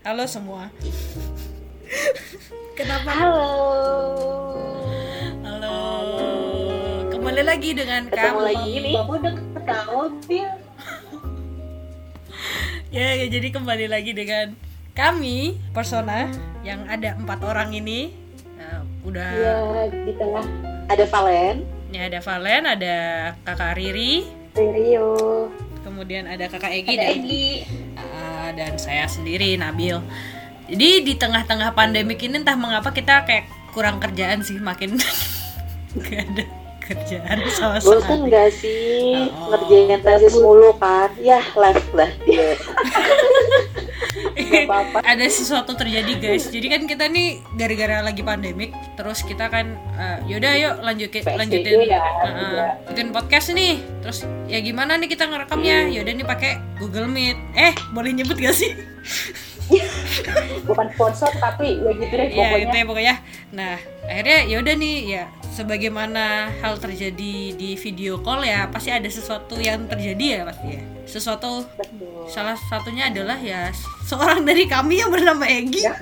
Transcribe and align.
Halo 0.00 0.24
semua. 0.24 0.72
Kenapa? 2.72 3.10
Halo. 3.12 3.48
Halo. 5.44 5.76
Kembali 7.12 7.42
lagi 7.44 7.70
dengan 7.76 8.08
Ketemu 8.08 8.32
kami. 8.32 8.46
lagi 8.48 8.72
nih. 8.80 8.94
Bapak 8.96 9.14
udah 9.20 9.34
ketawa, 9.36 10.04
Pil. 10.24 10.48
Ya, 12.90 13.08
ya, 13.14 13.26
jadi 13.30 13.48
kembali 13.52 13.86
lagi 13.86 14.10
dengan 14.10 14.56
kami 14.96 15.60
persona 15.70 16.26
yang 16.64 16.88
ada 16.88 17.14
empat 17.14 17.38
orang 17.44 17.70
ini. 17.70 18.16
Nah, 18.56 18.82
udah. 19.04 19.30
Ya, 19.30 19.56
di 19.86 20.12
tengah 20.16 20.42
ada 20.90 21.04
Valen, 21.06 21.56
Ini 21.92 21.98
ada 22.10 22.18
Valen, 22.18 22.62
ada 22.66 22.96
kakak 23.42 23.78
Riri, 23.78 24.26
Rio. 24.56 25.46
kemudian 25.86 26.26
ada 26.26 26.46
kakak 26.46 26.70
Egi 26.72 26.94
Ada 26.94 27.02
dan 27.02 27.18
Egi. 27.22 27.48
Dan 28.52 28.74
saya 28.76 29.06
sendiri 29.06 29.54
Nabil. 29.54 29.98
Jadi 30.66 31.02
di 31.02 31.14
tengah-tengah 31.14 31.70
pandemik 31.70 32.18
ini 32.20 32.38
entah 32.38 32.54
mengapa 32.54 32.90
kita 32.90 33.22
kayak 33.22 33.44
kurang 33.70 33.98
kerjaan 33.98 34.40
sih 34.40 34.58
makin 34.58 34.98
gak 35.96 36.22
ada 36.24 36.44
kerjaan 36.80 37.38
sama 37.48 37.78
Bosan 37.78 38.02
sekali. 38.02 38.28
gak 38.28 38.50
sih 38.52 39.30
Oh. 39.30 39.50
ngerjain 39.50 40.00
tesis 40.00 40.34
mulu 40.34 40.70
kan? 40.74 41.10
Ya, 41.16 41.38
live 41.54 41.86
lah 41.92 42.10
dia. 42.24 42.54
Apa-apa. 44.66 44.98
ada 45.02 45.26
sesuatu 45.30 45.72
terjadi 45.78 46.12
guys. 46.18 46.50
Jadi 46.50 46.66
kan 46.66 46.82
kita 46.86 47.06
nih 47.06 47.40
gara-gara 47.54 48.02
lagi 48.02 48.22
pandemik, 48.22 48.74
terus 48.98 49.22
kita 49.22 49.46
kan 49.48 49.78
eh, 49.96 50.18
yaudah 50.30 50.52
yuk 50.58 50.74
lanjutin 50.82 51.22
PSBB 51.22 51.38
lanjutin 51.38 51.72
ya, 51.72 51.78
juga. 51.78 51.98
lanjutin 52.86 53.08
podcast 53.14 53.48
nih. 53.54 53.74
Terus 54.02 54.18
ya 54.50 54.58
gimana 54.60 54.98
nih 54.98 55.08
kita 55.10 55.24
ngerekamnya? 55.30 55.90
Yaudah 55.94 56.12
nih 56.16 56.26
pakai 56.26 56.52
Google 56.82 57.08
Meet. 57.08 57.38
Eh 57.54 57.72
boleh 57.94 58.10
nyebut 58.14 58.36
gak 58.38 58.54
sih? 58.56 58.72
Bukan 60.66 60.86
sponsor 60.94 61.30
tapi 61.38 61.78
ya 61.78 61.92
gitu 61.94 62.14
deh 62.14 62.28
ya 62.30 62.34
pokoknya. 62.34 62.66
itu 62.66 62.74
ya 62.74 62.84
pokoknya 62.86 63.16
nah 63.54 63.74
akhirnya 64.06 64.38
ya 64.50 64.56
udah 64.62 64.74
nih 64.74 64.96
ya 65.06 65.22
sebagaimana 65.60 66.48
hal 66.64 66.80
terjadi 66.80 67.52
di 67.52 67.76
video 67.76 68.16
call 68.24 68.40
ya 68.40 68.64
pasti 68.72 68.88
ada 68.88 69.06
sesuatu 69.12 69.60
yang 69.60 69.84
terjadi 69.84 70.24
ya 70.24 70.40
pasti 70.48 70.66
ya 70.80 70.82
sesuatu 71.04 71.68
Betul. 71.76 72.24
salah 72.32 72.56
satunya 72.72 73.12
adalah 73.12 73.36
ya 73.36 73.68
seorang 74.08 74.40
dari 74.48 74.64
kami 74.64 75.04
yang 75.04 75.12
bernama 75.12 75.44
Egi 75.44 75.84
Ya, 75.84 75.94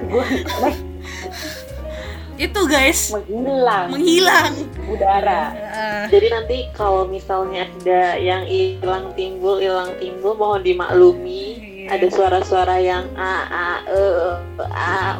itu 2.39 2.61
guys 2.71 3.11
menghilang 3.11 3.91
menghilang 3.91 4.55
udara. 4.87 5.51
Eh, 5.59 6.05
Jadi 6.07 6.27
nanti 6.31 6.57
kalau 6.71 7.03
misalnya 7.11 7.67
ada 7.67 8.15
yang 8.15 8.47
hilang 8.47 9.11
timbul, 9.19 9.59
hilang 9.59 9.91
timbul, 9.99 10.39
mohon 10.39 10.63
dimaklumi. 10.63 11.59
Iya. 11.59 11.99
Ada 11.99 12.07
suara-suara 12.15 12.79
yang 12.79 13.11
a 13.19 13.43
a 13.51 13.69
e 13.91 14.03
e, 14.07 14.29
a 14.71 15.19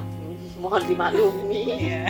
mohon 0.59 0.83
dimaklumi. 0.85 1.63
ya 1.79 2.05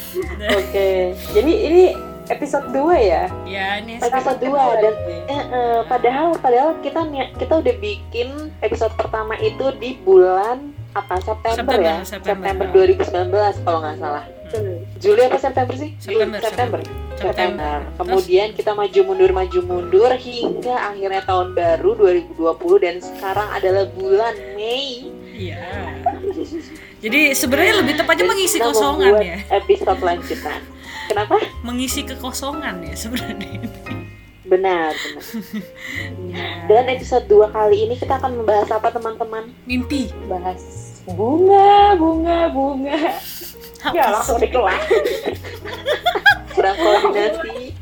Oke. 0.58 1.12
Jadi 1.34 1.52
ini 1.66 1.84
episode 2.28 2.68
2 2.70 2.92
ya. 3.00 3.24
ya 3.44 3.66
ini 3.80 3.96
Episode 3.98 4.38
dua 4.40 4.76
dan 4.78 4.94
Eh, 5.28 5.32
eh, 5.32 5.78
padahal 5.88 6.36
padahal 6.36 6.76
kita 6.80 7.04
kita 7.36 7.54
udah 7.60 7.74
bikin 7.80 8.52
episode 8.60 8.92
pertama 8.96 9.36
itu 9.40 9.72
di 9.76 9.96
bulan 10.00 10.72
apa? 10.92 11.20
September, 11.20 11.68
September, 11.68 11.78
ya 11.84 11.96
September. 12.04 12.66
2019 12.72 13.64
kalau 13.64 13.78
nggak 13.84 13.96
salah. 14.00 14.24
Juli 14.96 15.22
apa 15.28 15.36
September 15.36 15.74
sih? 15.76 15.90
September, 16.00 16.40
September. 16.40 16.80
September. 17.18 17.76
kemudian 18.00 18.56
kita 18.56 18.72
maju 18.72 19.00
mundur 19.04 19.30
maju 19.36 19.60
mundur 19.60 20.10
hingga 20.16 20.94
akhirnya 20.94 21.20
tahun 21.26 21.52
baru 21.52 21.90
2020 21.98 22.84
dan 22.84 22.96
sekarang 23.04 23.48
adalah 23.52 23.84
bulan 23.92 24.34
Mei. 24.56 25.12
Iya 25.38 25.60
jadi 26.98 27.20
sebenarnya 27.34 27.74
lebih 27.82 27.94
tepatnya 27.98 28.26
mengisi 28.26 28.58
kosongan 28.58 29.12
ya. 29.22 29.38
episode 29.54 30.00
lanjutan. 30.02 30.60
Kenapa? 31.08 31.36
Mengisi 31.64 32.04
kekosongan 32.04 32.84
ya 32.84 32.94
sebenarnya 32.94 33.64
benar 34.48 34.92
benar. 34.92 34.92
Ya. 36.28 36.64
dan 36.66 36.88
episode 36.88 37.28
2 37.28 37.52
kali 37.52 37.84
ini 37.84 37.94
kita 38.00 38.16
akan 38.16 38.40
membahas 38.42 38.72
apa 38.72 38.88
teman-teman? 38.88 39.52
Mimpi. 39.68 40.08
Bahas 40.26 40.60
bunga, 41.04 41.96
bunga, 41.96 42.48
bunga. 42.52 42.96
Apa 43.78 43.94
Ya 43.94 44.10
langsung 44.10 44.42
dikelas. 44.42 44.82
kurang 46.56 46.76
koordinasi. 46.76 47.76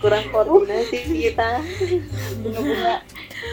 Kurang 0.00 0.24
koordinasi 0.32 0.98
kita. 1.04 1.60
Bunga-bunga. 2.40 2.94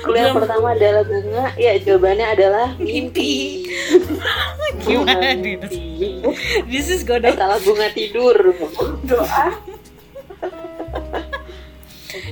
Kuliah 0.02 0.34
pertama 0.34 0.68
adalah 0.72 1.04
bunga 1.04 1.46
ya 1.56 1.74
jawabannya 1.78 2.28
adalah 2.30 2.68
mimpi 2.78 3.66
Gimana 4.82 5.14
Bunga 5.14 5.36
nih? 5.36 5.58
mimpi. 5.62 5.86
this 6.66 6.88
is 6.88 7.02
eh 7.02 7.08
gonna 7.08 7.30
salah 7.32 7.60
bunga 7.60 7.92
tidur 7.92 8.36
Doa. 9.04 9.46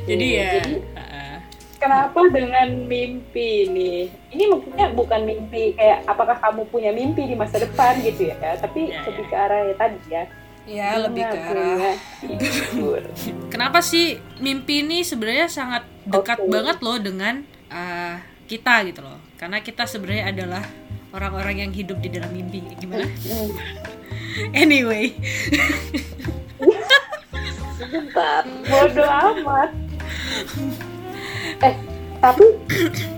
jadi 0.03 0.25
ya 0.27 0.49
Jadi 0.57 0.73
uh, 0.93 1.35
kenapa 1.77 2.19
dengan 2.27 2.67
mimpi 2.83 3.69
nih? 3.69 3.99
Ini 4.29 4.43
maksudnya 4.49 4.91
bukan 4.91 5.21
mimpi 5.23 5.71
kayak 5.73 6.03
apakah 6.03 6.35
kamu 6.35 6.67
punya 6.67 6.91
mimpi 6.91 7.23
di 7.23 7.35
masa 7.35 7.55
depan 7.57 8.01
gitu 8.01 8.27
ya, 8.27 8.35
tapi 8.57 8.89
Ya, 8.89 8.99
lebih 9.05 9.23
ya. 9.23 9.29
ke 9.29 9.35
arah 9.37 9.59
ya 9.61 9.75
tadi 9.75 9.99
ya. 10.09 10.23
ya 10.65 10.89
lebih 10.99 11.23
ke 11.23 11.33
Bunga, 11.33 11.49
arah 11.49 11.95
bunga, 12.75 12.99
kenapa 13.53 13.79
sih 13.79 14.05
mimpi 14.37 14.81
ini 14.81 15.01
sebenarnya 15.01 15.47
sangat 15.47 15.83
dekat 16.03 16.37
Oke. 16.39 16.49
banget 16.49 16.77
loh 16.79 16.97
dengan 16.99 17.35
uh, 17.69 18.15
kita 18.49 18.83
gitu 18.89 19.01
loh. 19.05 19.17
Karena 19.37 19.61
kita 19.61 19.85
sebenarnya 19.85 20.33
adalah 20.33 20.63
orang-orang 21.13 21.65
yang 21.65 21.71
hidup 21.73 21.97
di 22.01 22.09
dalam 22.11 22.29
mimpi. 22.33 22.65
Gimana? 22.77 23.07
Anyway. 24.55 25.11
Sebentar 27.75 28.45
Bodoh 28.45 29.09
amat. 29.09 29.69
Eh, 31.59 31.75
tapi 32.23 32.45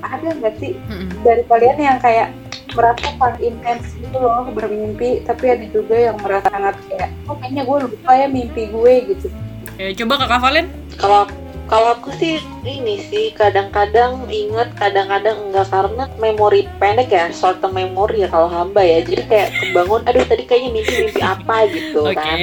ada 0.02 0.30
nggak 0.34 0.56
sih 0.58 0.74
dari 1.22 1.44
kalian 1.46 1.78
yang 1.78 1.98
kayak 2.02 2.34
merasa 2.72 3.12
paling 3.20 3.42
intens 3.44 3.92
gitu 4.00 4.18
loh 4.18 4.48
bermimpi, 4.50 5.22
tapi 5.28 5.52
ada 5.52 5.66
juga 5.70 5.96
yang 6.10 6.18
merasa 6.24 6.48
sangat 6.48 6.76
kayak, 6.88 7.10
oh 7.28 7.36
kayaknya 7.38 7.68
gue 7.68 7.78
lupa 7.84 8.12
ya 8.16 8.28
mimpi 8.32 8.64
gue 8.72 8.94
gitu. 9.12 9.28
ya 9.76 9.92
coba 10.02 10.14
kakak 10.24 10.40
Valen. 10.40 10.68
Kalau 10.96 11.28
kalau 11.72 11.96
aku 11.96 12.12
sih 12.20 12.44
ini 12.68 13.00
sih 13.08 13.32
kadang-kadang 13.32 14.28
inget 14.28 14.76
kadang-kadang 14.76 15.40
enggak 15.40 15.72
karena 15.72 16.04
memori 16.20 16.68
pendek 16.76 17.16
ya 17.16 17.32
short 17.32 17.64
term 17.64 17.72
memory 17.72 18.28
ya 18.28 18.30
kalau 18.30 18.52
hamba 18.52 18.84
ya. 18.84 19.00
Jadi 19.00 19.24
kayak 19.24 19.50
kebangun 19.56 20.04
aduh 20.04 20.28
tadi 20.28 20.44
kayaknya 20.44 20.70
mimpi-mimpi 20.76 21.22
apa 21.24 21.72
gitu 21.72 22.12
oke. 22.12 22.20
Kan 22.20 22.38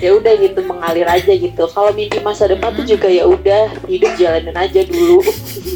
ya 0.00 0.16
udah 0.16 0.32
gitu 0.40 0.64
mengalir 0.64 1.04
aja 1.04 1.32
gitu. 1.36 1.68
Kalau 1.68 1.92
mimpi 1.92 2.24
masa 2.24 2.48
depan 2.48 2.72
tuh 2.72 2.88
juga 2.88 3.12
ya 3.12 3.28
udah 3.28 3.68
hidup 3.84 4.16
jalanin 4.16 4.56
aja 4.56 4.80
dulu 4.88 5.20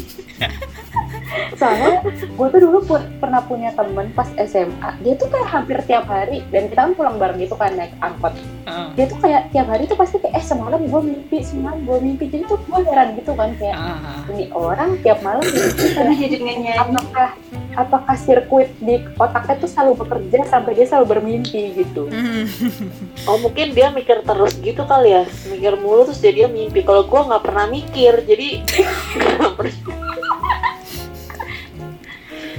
Soalnya 1.59 2.01
gue 2.07 2.47
tuh 2.47 2.59
dulu 2.61 2.77
pu- 2.81 3.09
pernah 3.19 3.41
punya 3.41 3.69
temen 3.73 4.09
pas 4.09 4.25
SMA, 4.39 4.89
dia 4.97 5.13
tuh 5.13 5.27
kayak 5.27 5.49
hampir 5.49 5.77
tiap 5.83 6.07
hari, 6.07 6.41
dan 6.47 6.65
kita 6.65 6.79
kan 6.81 6.91
pulang 6.93 7.15
bareng 7.15 7.37
gitu 7.37 7.53
kan 7.53 7.73
naik 7.73 7.93
angkot. 7.99 8.33
Heeh. 8.63 8.87
Dia 8.95 9.03
tuh 9.05 9.17
kayak 9.19 9.41
tiap 9.51 9.65
hari 9.67 9.83
tuh 9.83 9.93
pasti 9.93 10.17
kayak, 10.17 10.33
eh 10.33 10.41
semalam 10.41 10.79
gue 10.79 11.01
mimpi, 11.03 11.37
semalam 11.41 11.77
gue 11.81 11.97
mimpi. 11.99 12.25
Jadi 12.25 12.45
tuh 12.45 12.57
gue 12.57 12.79
heran 12.81 13.13
gitu 13.13 13.33
kan 13.33 13.49
kayak, 13.53 13.75
Ah. 13.75 14.23
ini 14.29 14.47
orang 14.49 14.97
tiap 14.99 15.19
malam 15.19 15.41
mimpi 15.45 15.85
karena 15.91 16.13
jadi 16.15 16.35
nyanyi 16.39 16.69
apakah 16.73 17.29
apakah 17.71 18.15
sirkuit 18.15 18.69
di 18.77 19.01
otaknya 19.15 19.57
tuh 19.57 19.67
selalu 19.67 19.97
bekerja 19.97 20.45
sampai 20.45 20.73
dia 20.73 20.85
selalu 20.85 21.05
bermimpi 21.09 21.75
gitu 21.75 22.07
Hmm. 22.09 22.45
oh 23.29 23.37
mungkin 23.37 23.71
dia 23.71 23.89
mikir 23.89 24.21
terus 24.21 24.53
gitu 24.57 24.83
kali 24.83 25.11
ya 25.11 25.23
mikir 25.45 25.75
mulu 25.75 26.03
terus 26.03 26.17
jadi 26.17 26.37
dia 26.37 26.47
mimpi 26.49 26.81
kalau 26.81 27.03
gua 27.03 27.25
nggak 27.25 27.41
pernah 27.41 27.65
mikir 27.67 28.21
jadi. 28.21 28.61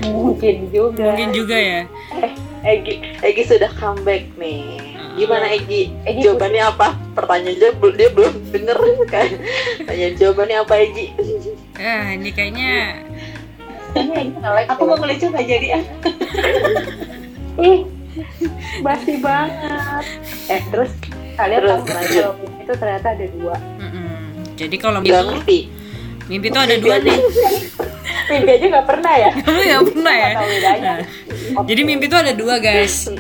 mungkin 0.09 0.57
juga. 0.73 1.13
Mungkin 1.13 1.31
juga 1.37 1.57
ya. 1.57 1.81
Egi 2.61 2.95
Egi 3.21 3.43
sudah 3.45 3.71
comeback 3.77 4.25
nih. 4.37 4.97
Gimana 5.17 5.53
Egi? 5.53 5.93
Egi 6.09 6.21
jawabannya 6.25 6.63
apa? 6.65 6.97
Pertanyaannya 7.13 7.73
dia 7.99 8.09
belum 8.13 8.35
denger 8.53 8.79
kan? 9.09 9.29
Tanya 9.85 10.09
jawabannya 10.17 10.57
apa 10.65 10.75
Egi? 10.81 11.07
Ah 11.81 12.15
ini 12.15 12.31
kayaknya 12.33 13.05
aku 14.71 14.83
mau 14.87 14.97
ngelucu 15.03 15.27
nggak 15.35 15.47
jadi? 15.47 15.69
Ah 15.75 15.85
ih 17.59 17.81
basi 18.81 19.19
banget. 19.19 20.05
Eh 20.47 20.63
terus 20.71 20.93
kalian 21.35 21.61
Terus, 21.65 21.71
tahu 21.73 21.85
mimpi 21.89 22.19
itu 22.61 22.73
ternyata 22.77 23.07
ada 23.17 23.27
dua. 23.33 23.57
Mm-mm. 23.81 24.09
jadi 24.61 24.77
kalau 24.77 25.01
mimpi 25.01 25.73
mimpi 26.29 26.47
itu 26.53 26.61
ada 26.61 26.77
dua 26.77 27.01
nih 27.01 27.17
mimpi 28.31 28.51
aja 28.57 28.67
nggak 28.71 28.87
pernah 28.87 29.15
ya? 29.15 29.31
Kamu 29.43 29.61
nggak 29.61 29.85
pernah 29.95 30.15
ya? 30.15 30.31
Nah, 30.81 30.99
jadi 31.67 31.81
mimpi 31.83 32.07
itu 32.07 32.17
ada 32.17 32.33
dua 32.33 32.63
guys. 32.63 33.11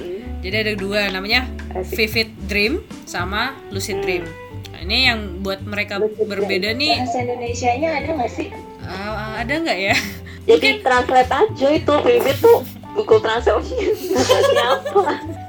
Jadi 0.40 0.56
ada 0.56 0.72
dua 0.72 1.12
namanya 1.12 1.44
vivid 1.92 2.32
dream 2.48 2.80
sama 3.04 3.52
lucid 3.68 4.00
dream. 4.00 4.24
Nah, 4.72 4.80
ini 4.88 4.98
yang 5.12 5.44
buat 5.44 5.60
mereka 5.66 6.00
Lucid 6.00 6.16
dream. 6.24 6.30
berbeda 6.32 6.72
nih. 6.72 6.96
Bahasa 7.04 7.18
Indonesia 7.20 7.70
nya 7.76 7.90
ada 8.00 8.08
nggak 8.16 8.30
sih? 8.32 8.48
Uh, 8.80 9.36
ada 9.36 9.54
nggak 9.60 9.78
ya? 9.78 9.94
Jadi 10.48 10.68
translate 10.80 11.30
aja 11.30 11.68
itu 11.68 11.92
Vivi 12.00 12.32
tuh 12.40 12.64
Google 12.96 13.20
Translate 13.22 13.70
apa? 14.58 15.02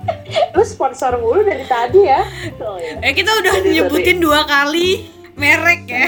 Lu 0.55 0.63
sponsor 0.67 1.17
mulu 1.17 1.41
dari 1.41 1.65
tadi 1.65 2.05
ya. 2.05 2.21
ya. 2.59 2.93
Eh 3.01 3.13
kita 3.15 3.31
udah 3.31 3.53
nyebutin 3.65 4.19
sorry. 4.19 4.25
dua 4.27 4.41
kali 4.45 4.89
merek 5.39 5.88
ya. 5.88 6.07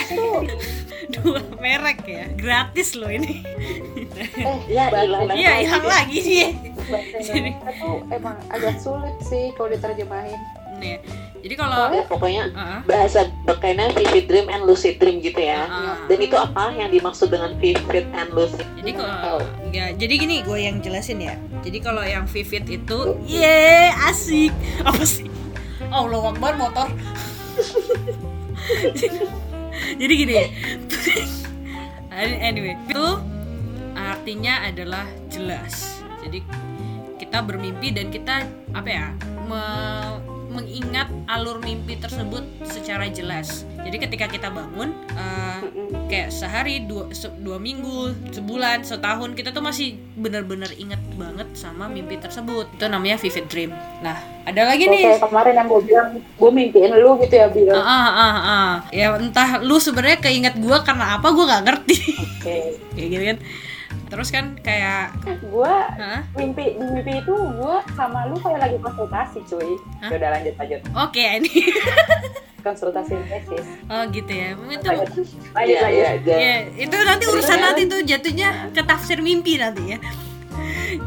Merek 1.63 1.99
ya. 2.03 2.25
Gratis 2.33 2.93
loh 2.93 3.07
ini. 3.07 3.41
eh, 4.39 4.57
Ya, 4.67 4.87
bahasa 4.87 5.03
hilang 5.03 5.23
lagi. 5.25 5.37
Iya, 5.37 5.51
hilang 5.61 5.85
lagi 5.85 6.17
nih. 6.19 6.47
bahasa 6.83 7.17
Jadi- 7.29 7.55
tuh 7.75 7.97
emang 8.09 8.37
agak 8.47 8.75
sulit 8.77 9.15
sih 9.21 9.51
kalau 9.53 9.69
diterjemahin. 9.69 10.39
Nih. 10.73 10.97
Jadi 11.39 11.55
kalau 11.55 11.91
Ya, 11.91 12.03
pokoknya 12.03 12.43
Heeh. 12.49 12.79
bahasa 12.83 13.19
berkaitan 13.43 13.91
vivid 13.91 14.25
dream 14.25 14.47
and 14.47 14.63
lucid 14.63 14.95
dream 14.95 15.19
gitu 15.19 15.37
ya 15.37 15.63
Heeh. 15.63 15.95
dan 16.07 16.17
itu 16.17 16.35
apa 16.35 16.71
yang 16.71 16.87
dimaksud 16.87 17.27
dengan 17.27 17.51
vivid 17.57 18.07
and 18.09 18.31
lucid 18.31 18.63
Jadi 18.79 18.91
kalau 18.95 19.43
ya 19.69 19.91
jadi 19.91 20.13
gini 20.17 20.39
gue 20.39 20.55
yang 20.57 20.79
jelasin 20.79 21.19
ya. 21.19 21.35
Jadi 21.59 21.77
kalau 21.77 21.99
yang 22.01 22.23
vivid 22.25 22.63
itu 22.65 22.99
ye 23.21 23.91
asik. 24.03 24.55
Apa 24.81 25.03
sih? 25.03 25.27
Allah 25.85 26.23
Akbar 26.25 26.55
motor. 26.55 26.87
Jadi 29.99 30.13
gini. 30.13 30.33
anyway, 32.47 32.77
itu 32.89 33.05
artinya 33.93 34.65
adalah 34.65 35.05
jelas. 35.29 36.01
Jadi 36.23 36.39
kita 37.19 37.41
bermimpi 37.43 37.93
dan 37.93 38.07
kita 38.13 38.45
apa 38.73 38.89
ya? 38.89 39.07
me- 39.43 40.32
mengingat 40.53 41.09
alur 41.25 41.57
mimpi 41.57 41.97
tersebut 41.97 42.45
secara 42.63 43.09
jelas. 43.09 43.65
Jadi 43.81 43.97
ketika 43.99 44.29
kita 44.29 44.47
bangun 44.47 44.93
eh, 45.11 45.59
kayak 46.07 46.29
sehari 46.29 46.85
dua 46.85 47.09
se- 47.09 47.33
dua 47.41 47.57
minggu 47.57 48.13
sebulan 48.29 48.85
setahun 48.85 49.33
kita 49.33 49.49
tuh 49.49 49.65
masih 49.65 49.97
benar-benar 50.13 50.69
inget 50.77 51.01
banget 51.17 51.49
sama 51.53 51.89
mimpi 51.89 52.21
tersebut 52.21 52.69
itu 52.69 52.85
namanya 52.85 53.17
vivid 53.17 53.45
dream 53.49 53.71
nah 53.99 54.13
ada 54.43 54.67
lagi 54.67 54.85
Oke, 54.85 54.93
nih 54.93 55.03
kemarin 55.17 55.53
yang 55.57 55.67
gue 55.67 55.81
bilang 55.87 56.09
gue 56.19 56.49
mimpiin 56.51 56.91
lu 56.93 57.17
gitu 57.17 57.33
ya 57.33 57.47
Bil. 57.49 57.73
ah, 57.73 57.81
ah, 57.81 58.11
ah, 58.13 58.37
ah. 58.37 58.71
ya 58.93 59.15
entah 59.15 59.63
lu 59.63 59.79
sebenarnya 59.79 60.19
keinget 60.21 60.55
gua 60.59 60.83
karena 60.83 61.17
apa 61.17 61.27
gua 61.31 61.45
nggak 61.49 61.63
ngerti 61.65 61.97
Oke. 62.19 62.55
kayak 62.95 63.07
gitu 63.09 63.23
kan 63.33 63.37
terus 64.13 64.29
kan 64.29 64.53
kayak 64.61 65.09
Gue 65.41 65.73
mimpi 66.37 66.77
mimpi 66.77 67.13
itu 67.17 67.33
gue 67.33 67.75
sama 67.97 68.29
lu 68.29 68.37
kayak 68.37 68.61
lagi 68.61 68.77
konsultasi 68.77 69.41
cuy. 69.49 69.73
Hah? 70.05 70.13
Udah 70.13 70.29
lanjut 70.37 70.53
lanjut 70.61 70.81
oke 70.93 71.17
ini 71.41 71.53
konsultasi 72.65 73.17
tesis. 73.25 73.65
oh 73.89 74.05
gitu 74.13 74.29
ya 74.29 74.53
itu 74.53 74.61
Lanjut 74.61 74.85
lanjut. 74.85 75.25
ya, 75.65 75.81
lanjut. 75.89 76.29
ya, 76.29 76.37
ya. 76.37 76.55
itu 76.77 76.95
nanti 76.95 77.23
urusan 77.25 77.57
nanti 77.59 77.81
tuh 77.89 77.99
jatuhnya 78.05 78.49
ke 78.69 78.81
tafsir 78.85 79.17
mimpi 79.19 79.57
nanti 79.57 79.97
ya 79.97 79.99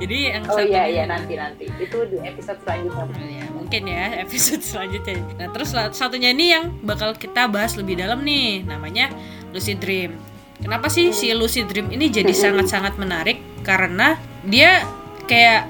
jadi 0.03 0.17
yang 0.37 0.43
Oh 0.51 0.59
satu 0.59 0.67
iya 0.67 0.83
iya 0.91 1.05
nanti 1.07 1.39
nanti 1.39 1.71
itu 1.79 1.99
di 2.11 2.19
episode 2.27 2.59
selanjutnya. 2.67 3.07
Ya, 3.31 3.47
mungkin 3.55 3.83
ya 3.87 4.05
episode 4.27 4.63
selanjutnya. 4.63 5.23
Nah, 5.39 5.49
terus 5.55 5.71
satunya 5.95 6.35
ini 6.35 6.51
yang 6.51 6.75
bakal 6.83 7.15
kita 7.15 7.47
bahas 7.47 7.79
lebih 7.79 7.95
dalam 7.95 8.27
nih, 8.27 8.67
namanya 8.67 9.15
lucid 9.55 9.79
dream. 9.79 10.19
Kenapa 10.57 10.89
sih 10.89 11.13
si 11.13 11.31
lucid 11.33 11.69
dream 11.69 11.93
ini 11.93 12.09
jadi 12.09 12.33
sangat-sangat 12.33 12.97
menarik? 12.97 13.39
Karena 13.61 14.17
dia 14.43 14.83
kayak 15.27 15.69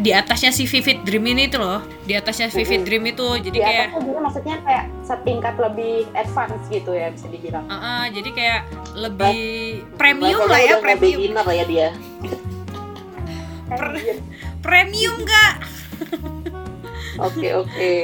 di 0.00 0.16
atasnya 0.16 0.48
si 0.48 0.64
vivid 0.64 1.02
dream 1.04 1.26
ini 1.26 1.50
tuh 1.50 1.60
loh. 1.60 1.80
Di 2.06 2.14
atasnya 2.14 2.48
vivid 2.48 2.86
dream 2.86 3.04
itu 3.04 3.26
jadi 3.42 3.52
Di 3.52 3.60
kayak 3.60 3.86
juga 3.98 4.20
maksudnya 4.22 4.56
kayak 4.64 4.84
setingkat 5.02 5.54
lebih 5.58 6.06
advance 6.14 6.64
gitu 6.70 6.90
ya 6.94 7.10
bisa 7.10 7.26
dibilang. 7.28 7.64
uh, 7.66 7.74
uh, 7.74 8.02
jadi 8.08 8.30
kayak 8.32 8.60
lebih 8.96 9.38
premium 9.98 10.46
lah 10.46 10.60
ya, 10.62 10.74
premium. 10.78 11.18
beginner 11.20 11.46
ya 11.50 11.64
dia. 11.66 11.88
Premium 14.60 15.16
Kak. 15.22 15.54
oke 17.20 17.48
oke 17.54 17.94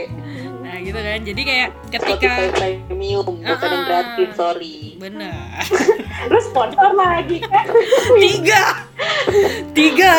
Nah, 0.67 0.83
gitu 0.83 0.99
kan. 0.99 1.19
Jadi 1.23 1.43
kayak 1.47 1.69
ketika 1.95 2.33
premium 2.53 3.39
bukan 3.39 3.47
yang 3.47 3.55
Ah, 3.55 3.71
ah. 3.71 3.87
gratis 3.87 4.31
sorry 4.35 4.99
benar. 4.99 5.63
Lu 6.27 6.39
sponsor 6.41 6.97
lagi 6.97 7.43
kan? 7.45 7.67
Tiga. 8.19 8.63
Tiga. 9.77 10.13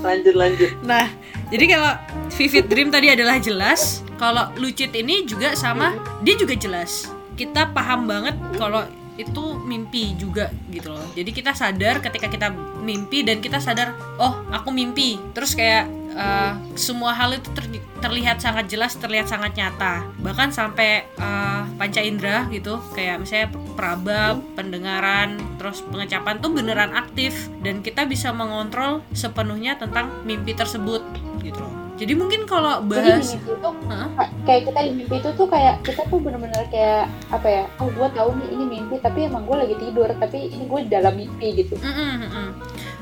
Lanjut 0.00 0.34
lanjut 0.38 0.70
Nah, 0.86 1.10
jadi 1.50 1.64
kalau 1.76 1.92
vivid 2.34 2.64
dream 2.70 2.88
tadi 2.88 3.10
adalah 3.10 3.36
jelas, 3.42 4.06
kalau 4.16 4.48
lucid 4.56 4.94
ini 4.94 5.26
juga 5.26 5.58
sama, 5.58 5.98
dia 6.22 6.38
juga 6.38 6.54
jelas. 6.54 7.10
Kita 7.34 7.72
paham 7.74 8.06
banget 8.06 8.36
kalau 8.56 8.86
itu 9.20 9.44
mimpi 9.68 10.16
juga 10.16 10.48
gitu 10.72 10.96
loh. 10.96 11.04
Jadi 11.12 11.30
kita 11.34 11.52
sadar 11.52 12.00
ketika 12.00 12.32
kita 12.32 12.48
mimpi 12.80 13.20
dan 13.20 13.44
kita 13.44 13.60
sadar, 13.60 13.92
oh 14.16 14.40
aku 14.48 14.72
mimpi. 14.72 15.20
Terus 15.36 15.52
kayak 15.52 15.99
eh, 16.14 16.52
semua 16.74 17.14
hal 17.14 17.36
itu 17.36 17.48
ter- 17.54 17.82
terlihat 18.00 18.40
sangat 18.40 18.66
jelas, 18.70 18.96
terlihat 18.96 19.26
sangat 19.30 19.54
nyata. 19.54 20.06
Bahkan 20.20 20.50
sampai 20.50 21.04
eh, 21.06 21.62
panca 21.78 22.00
indera 22.00 22.46
gitu, 22.52 22.78
kayak 22.92 23.24
misalnya 23.24 23.48
peraba, 23.74 24.36
pendengaran, 24.54 25.40
terus 25.56 25.80
pengecapan 25.86 26.36
tuh 26.40 26.50
beneran 26.52 26.92
aktif 26.92 27.48
dan 27.64 27.80
kita 27.80 28.04
bisa 28.04 28.32
mengontrol 28.32 29.00
sepenuhnya 29.16 29.76
tentang 29.80 30.10
mimpi 30.28 30.52
tersebut 30.52 31.00
gitu 31.40 31.60
loh. 31.60 31.80
Jadi 32.00 32.16
mungkin 32.16 32.48
kalau 32.48 32.80
Jadi 32.80 32.96
bahas 32.96 33.28
mimpi 33.28 33.52
itu 33.52 33.70
Hah? 33.92 34.08
kayak 34.48 34.62
kita 34.72 34.78
di 34.88 34.92
mimpi 35.04 35.14
itu 35.20 35.30
tuh 35.36 35.46
kayak 35.52 35.84
kita 35.84 36.02
tuh 36.08 36.16
bener-bener 36.16 36.64
kayak 36.72 37.12
apa 37.28 37.44
ya? 37.44 37.64
Oh 37.76 37.92
gue 37.92 38.08
tahu 38.16 38.40
nih 38.40 38.48
ini 38.56 38.64
mimpi 38.64 38.96
tapi 39.04 39.28
emang 39.28 39.44
gue 39.44 39.56
lagi 39.60 39.76
tidur 39.76 40.08
tapi 40.16 40.48
ini 40.48 40.64
gue 40.64 40.80
dalam 40.88 41.12
mimpi 41.12 41.60
gitu. 41.60 41.76
Mm-mm, 41.76 42.12
mm-mm. 42.24 42.48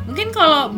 Mungkin 0.08 0.32
kalau 0.32 0.72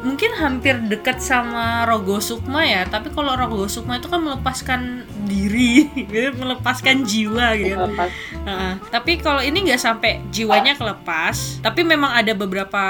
mungkin 0.00 0.32
hampir 0.34 0.74
dekat 0.88 1.20
sama 1.20 1.86
Rogo 1.86 2.18
Sukma 2.18 2.64
ya, 2.64 2.82
tapi 2.84 3.12
kalau 3.12 3.36
Rogo 3.36 3.68
Sukma 3.68 3.96
itu 3.96 4.08
kan 4.08 4.18
melepaskan 4.18 4.80
diri, 5.24 5.86
gitu, 6.10 6.34
melepaskan 6.34 7.04
jiwa 7.04 7.54
gitu. 7.54 7.78
Lepas. 7.78 8.10
Heeh. 8.42 8.72
Tapi 8.90 9.12
kalau 9.20 9.38
ini 9.38 9.70
nggak 9.70 9.78
sampai 9.78 10.18
jiwanya 10.28 10.74
kelepas, 10.74 11.60
tapi 11.60 11.84
memang 11.84 12.10
ada 12.10 12.34
beberapa 12.34 12.82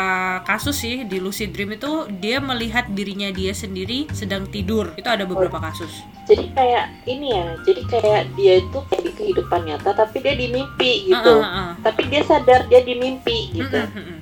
kasus 0.43 0.81
sih 0.81 1.05
di 1.05 1.21
lucid 1.21 1.53
dream 1.53 1.75
itu 1.75 2.09
dia 2.17 2.41
melihat 2.41 2.89
dirinya 2.89 3.29
dia 3.29 3.53
sendiri 3.53 4.09
sedang 4.11 4.47
tidur. 4.47 4.95
Itu 4.97 5.11
ada 5.11 5.27
beberapa 5.27 5.61
kasus. 5.61 5.93
jadi 6.23 6.47
kayak 6.55 6.87
ini 7.11 7.35
ya 7.35 7.47
jadi 7.67 7.83
kayak 7.91 8.23
dia 8.39 8.63
itu 8.63 8.79
kayak 8.87 9.03
di 9.03 9.13
kehidupan 9.19 9.67
nyata 9.67 9.91
tapi 9.91 10.23
dia 10.23 10.39
di 10.39 10.47
mimpi 10.47 11.11
gitu 11.11 11.19
Heeh, 11.27 11.43
heeh. 11.43 11.71
tapi 11.83 12.03
dia 12.07 12.23
sadar 12.23 12.71
dia 12.71 12.87
di 12.87 12.95
mimpi 12.95 13.51
gitu 13.51 13.67
Mm-mm, 13.67 13.91
mm-mm. 13.91 14.19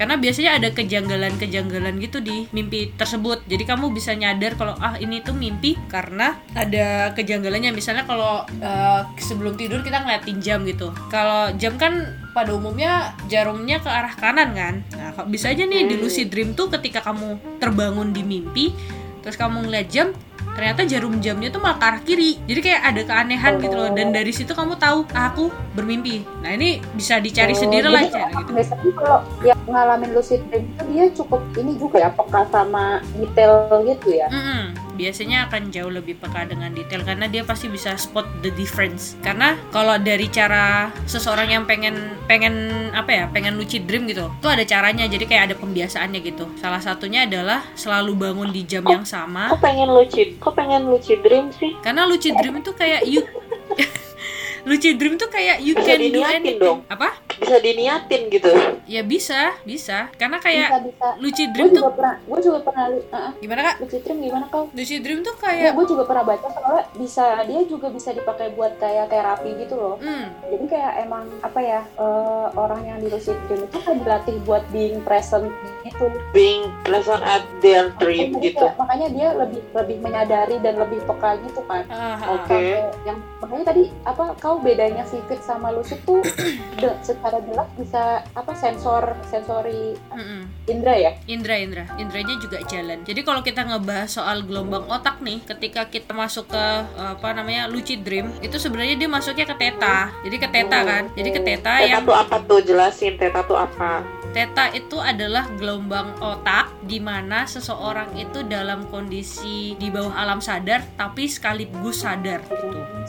Karena 0.00 0.16
biasanya 0.16 0.56
ada 0.56 0.72
kejanggalan-kejanggalan 0.72 2.00
gitu 2.00 2.24
di 2.24 2.48
mimpi 2.56 2.88
tersebut. 2.96 3.44
Jadi 3.44 3.68
kamu 3.68 3.92
bisa 3.92 4.16
nyadar 4.16 4.56
kalau 4.56 4.72
ah 4.80 4.96
ini 4.96 5.20
tuh 5.20 5.36
mimpi 5.36 5.76
karena 5.92 6.40
ada 6.56 7.12
kejanggalannya. 7.12 7.76
Misalnya 7.76 8.08
kalau 8.08 8.48
eh, 8.48 9.00
sebelum 9.20 9.60
tidur 9.60 9.84
kita 9.84 10.00
ngeliatin 10.00 10.40
jam 10.40 10.64
gitu. 10.64 10.88
Kalau 11.12 11.52
jam 11.60 11.76
kan 11.76 12.16
pada 12.32 12.56
umumnya 12.56 13.12
jarumnya 13.28 13.76
ke 13.84 13.92
arah 13.92 14.16
kanan 14.16 14.56
kan. 14.56 14.74
Nah, 14.96 15.28
bisa 15.28 15.52
aja 15.52 15.68
nih 15.68 15.84
di 15.84 16.00
Hmm. 16.00 16.08
lucid 16.08 16.32
dream 16.32 16.56
tuh 16.56 16.72
ketika 16.72 17.04
kamu 17.04 17.36
terbangun 17.60 18.16
di 18.16 18.24
mimpi 18.24 18.72
terus 19.20 19.36
kamu 19.36 19.68
ngeliat 19.68 19.92
jam 19.92 20.16
ternyata 20.54 20.82
jarum 20.86 21.18
jamnya 21.22 21.48
tuh 21.48 21.62
malah 21.62 21.78
ke 21.78 21.84
arah 21.86 22.02
kiri 22.02 22.30
jadi 22.44 22.60
kayak 22.60 22.80
ada 22.82 23.02
keanehan 23.06 23.52
gitu 23.62 23.76
loh 23.76 23.88
dan 23.94 24.10
dari 24.10 24.32
situ 24.34 24.52
kamu 24.52 24.74
tahu 24.76 25.06
ah, 25.14 25.30
aku 25.30 25.48
bermimpi 25.72 26.26
nah 26.42 26.50
ini 26.52 26.82
bisa 26.94 27.22
dicari 27.22 27.52
Oh, 27.54 27.58
sendiri 27.58 27.88
lah 27.90 28.06
cara 28.08 28.30
gitu 28.30 28.50
Biasanya 28.54 28.92
kalau 28.96 29.18
yang 29.42 29.60
ngalamin 29.66 30.10
lucid 30.14 30.40
dream 30.50 30.66
itu 30.66 30.82
dia 30.90 31.04
cukup 31.14 31.40
ini 31.56 31.72
juga 31.78 31.96
ya 32.02 32.10
peka 32.10 32.46
sama 32.50 33.00
detail 33.14 33.70
gitu 33.86 34.08
ya. 34.14 34.26
Mm-mm. 34.28 34.89
Biasanya 35.00 35.48
akan 35.48 35.72
jauh 35.72 35.88
lebih 35.88 36.20
peka 36.20 36.44
dengan 36.44 36.76
detail 36.76 37.00
karena 37.00 37.24
dia 37.24 37.40
pasti 37.40 37.72
bisa 37.72 37.96
spot 37.96 38.28
the 38.44 38.52
difference. 38.52 39.16
Karena 39.24 39.56
kalau 39.72 39.96
dari 39.96 40.28
cara 40.28 40.92
seseorang 41.08 41.48
yang 41.48 41.64
pengen 41.64 41.96
pengen 42.28 42.52
apa 42.92 43.08
ya, 43.08 43.24
pengen 43.32 43.56
lucid 43.56 43.88
dream 43.88 44.04
gitu, 44.04 44.28
itu 44.28 44.44
ada 44.46 44.60
caranya. 44.62 45.08
Jadi 45.08 45.24
kayak 45.24 45.44
ada 45.48 45.56
pembiasaannya 45.56 46.20
gitu. 46.20 46.44
Salah 46.60 46.84
satunya 46.84 47.24
adalah 47.24 47.64
selalu 47.72 48.12
bangun 48.12 48.52
di 48.52 48.68
jam 48.68 48.84
yang 48.84 49.08
sama. 49.08 49.48
kok 49.48 49.64
pengen 49.64 49.88
lucid 49.88 50.36
kok 50.36 50.52
pengen 50.52 50.84
lucid 50.84 51.24
dream 51.24 51.48
sih 51.56 51.72
Karena 51.80 52.04
lucid 52.04 52.36
dream 52.36 52.60
itu 52.60 52.76
kayak 52.76 53.08
you 53.08 53.24
lucid 54.68 55.00
dream 55.00 55.16
tuh 55.16 55.32
kayak 55.32 55.64
you 55.64 55.72
Bisa 55.72 55.96
can 55.96 56.00
do 56.12 56.20
anything. 56.20 56.58
dong. 56.60 56.80
Apa? 56.86 57.16
Bisa 57.40 57.56
diniatin 57.58 58.22
gitu 58.28 58.52
Ya 58.84 59.00
bisa, 59.00 59.54
bisa. 59.62 60.10
Karena 60.12 60.36
kayak 60.36 60.82
bisa. 60.82 61.14
lucid 61.16 61.48
dream 61.50 61.70
tuh 61.70 61.78
juga 61.80 61.94
pernah, 61.94 62.14
gue 62.20 62.40
juga 62.42 62.58
pernah, 62.60 62.84
uh, 62.90 63.30
gimana 63.38 63.60
kak? 63.64 63.74
lucid 63.80 64.00
dream 64.02 64.18
gimana 64.20 64.44
kau? 64.46 64.64
Lucid 64.68 65.00
dream 65.00 65.20
tuh 65.20 65.34
Ya, 65.36 65.40
kayak 65.40 65.72
gue 65.72 65.86
juga 65.86 66.02
pernah 66.04 66.24
baca 66.26 66.46
soalnya 66.48 66.82
bisa 66.92 67.24
dia 67.44 67.60
juga 67.64 67.86
bisa 67.88 68.10
dipakai 68.10 68.50
buat 68.50 68.74
kayak 68.76 69.06
terapi 69.08 69.50
gitu 69.58 69.74
loh. 69.74 69.94
hmm, 69.96 70.26
Jadi 70.44 70.64
kayak 70.66 70.92
emang 71.00 71.22
apa 71.40 71.60
ya 71.60 71.80
eh, 71.86 72.46
orang 72.52 72.82
yang 72.84 72.98
di 72.98 73.08
lucid 73.08 73.38
dream 73.46 73.62
itu 73.62 73.78
kan 73.78 73.94
dilatih 73.96 74.36
buat 74.42 74.62
being 74.68 74.98
present 75.00 75.46
gitu. 75.80 76.06
being 76.30 76.66
present 76.82 77.22
at 77.22 77.40
their 77.60 77.94
dream 77.96 78.34
Jadi 78.34 78.50
gitu 78.50 78.64
kayak, 78.64 78.74
makanya 78.74 79.06
dia 79.08 79.28
lebih 79.32 79.62
lebih 79.70 79.96
menyadari 80.00 80.56
dan 80.58 80.74
lebih 80.76 80.98
peka 81.04 81.38
gitu 81.40 81.62
kan. 81.64 81.86
ah, 81.86 82.18
ah, 82.18 82.28
Oke. 82.36 82.50
Sampai 82.50 82.74
yang 83.04 83.18
makanya 83.38 83.64
tadi 83.66 83.82
apa 84.02 84.24
kau 84.36 84.58
bedanya 84.58 85.06
vivid 85.06 85.38
sama 85.40 85.70
lucid 85.70 86.02
tuh 86.02 86.18
de- 86.82 86.98
secara 87.00 87.29
secara 87.30 87.46
jelas 87.46 87.68
bisa 87.78 88.02
apa 88.34 88.52
sensor 88.58 89.14
sensori 89.30 89.94
Mm-mm. 90.10 90.50
indra 90.66 90.98
ya 90.98 91.14
Indra, 91.30 91.54
Indra, 91.54 91.86
Indranya 91.94 92.34
juga 92.42 92.58
jalan. 92.66 93.06
Jadi 93.06 93.22
kalau 93.22 93.38
kita 93.46 93.62
ngebahas 93.62 94.10
soal 94.10 94.42
gelombang 94.42 94.82
otak 94.90 95.22
nih, 95.22 95.38
ketika 95.46 95.86
kita 95.86 96.10
masuk 96.10 96.50
ke 96.50 96.64
apa 96.98 97.28
namanya 97.30 97.70
lucid 97.70 98.02
dream, 98.02 98.34
itu 98.42 98.58
sebenarnya 98.58 98.98
dia 98.98 99.06
masuknya 99.06 99.46
ke 99.46 99.54
theta. 99.54 100.10
Jadi 100.26 100.36
ke 100.42 100.48
theta 100.50 100.78
kan. 100.82 101.04
Jadi 101.14 101.30
ke 101.30 101.40
theta 101.46 101.72
Teta 101.78 101.86
yang 101.86 102.02
tuh 102.02 102.16
apa 102.16 102.36
tuh 102.48 102.58
jelasin 102.64 103.14
Teta 103.14 103.46
tuh 103.46 103.54
apa? 103.54 104.02
theta 104.30 104.70
itu 104.70 104.94
adalah 104.98 105.50
gelombang 105.58 106.14
otak 106.22 106.70
di 106.86 107.02
mana 107.02 107.50
seseorang 107.50 108.14
itu 108.14 108.46
dalam 108.46 108.86
kondisi 108.86 109.74
di 109.74 109.90
bawah 109.90 110.14
alam 110.14 110.38
sadar 110.38 110.86
tapi 110.94 111.26
sekaligus 111.26 112.06
sadar 112.06 112.38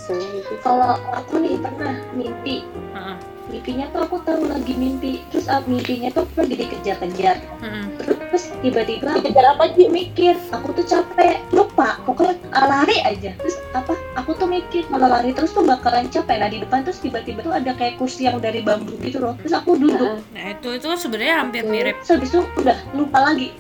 gitu. 0.10 0.54
Kalau 0.66 0.98
aku 1.14 1.38
nih 1.42 1.62
pernah 1.62 1.96
mimpi, 2.18 2.66
Heeh. 2.98 3.16
Mimpinya 3.52 3.86
tuh 3.92 4.02
aku 4.08 4.18
tahu 4.24 4.48
lagi 4.48 4.74
mimpi, 4.74 5.20
terus 5.28 5.52
ah, 5.52 5.60
mimpinya 5.68 6.08
tuh 6.16 6.24
aku 6.24 6.48
lagi 6.48 6.56
dikejar-kejar, 6.64 7.38
Heeh. 7.60 7.86
terus 8.00 8.48
tiba-tiba 8.64 9.12
aku 9.12 9.28
kejar 9.28 9.46
apa 9.52 9.64
aja 9.68 9.86
mikir, 9.92 10.34
aku 10.56 10.68
tuh 10.72 10.86
capek, 10.88 11.44
lupa, 11.52 12.00
pokoknya 12.08 12.40
ah, 12.56 12.66
lari 12.72 12.98
aja, 13.04 13.36
terus 13.36 13.60
apa, 13.76 13.94
aku 14.16 14.32
tuh 14.40 14.48
mikir 14.48 14.88
kalau 14.88 15.12
lari 15.12 15.36
terus 15.36 15.52
tuh 15.52 15.68
bakalan 15.68 16.08
capek, 16.08 16.40
nah 16.40 16.48
di 16.48 16.64
depan 16.64 16.88
terus 16.88 17.04
tiba-tiba 17.04 17.44
tuh 17.44 17.52
ada 17.52 17.76
kayak 17.76 18.00
kursi 18.00 18.26
yang 18.32 18.40
dari 18.40 18.64
bambu 18.64 18.96
gitu 19.04 19.20
loh, 19.20 19.36
terus 19.44 19.52
aku 19.52 19.76
duduk, 19.76 20.24
Nah, 20.32 20.46
itu 20.56 20.68
itu 20.72 20.88
sebenarnya 20.96 21.36
hampir 21.44 21.68
mirip. 21.68 22.00
terus 22.02 22.12
habis 22.16 22.32
itu 22.32 22.42
udah 22.56 22.78
lupa 22.96 23.20
lagi, 23.20 23.52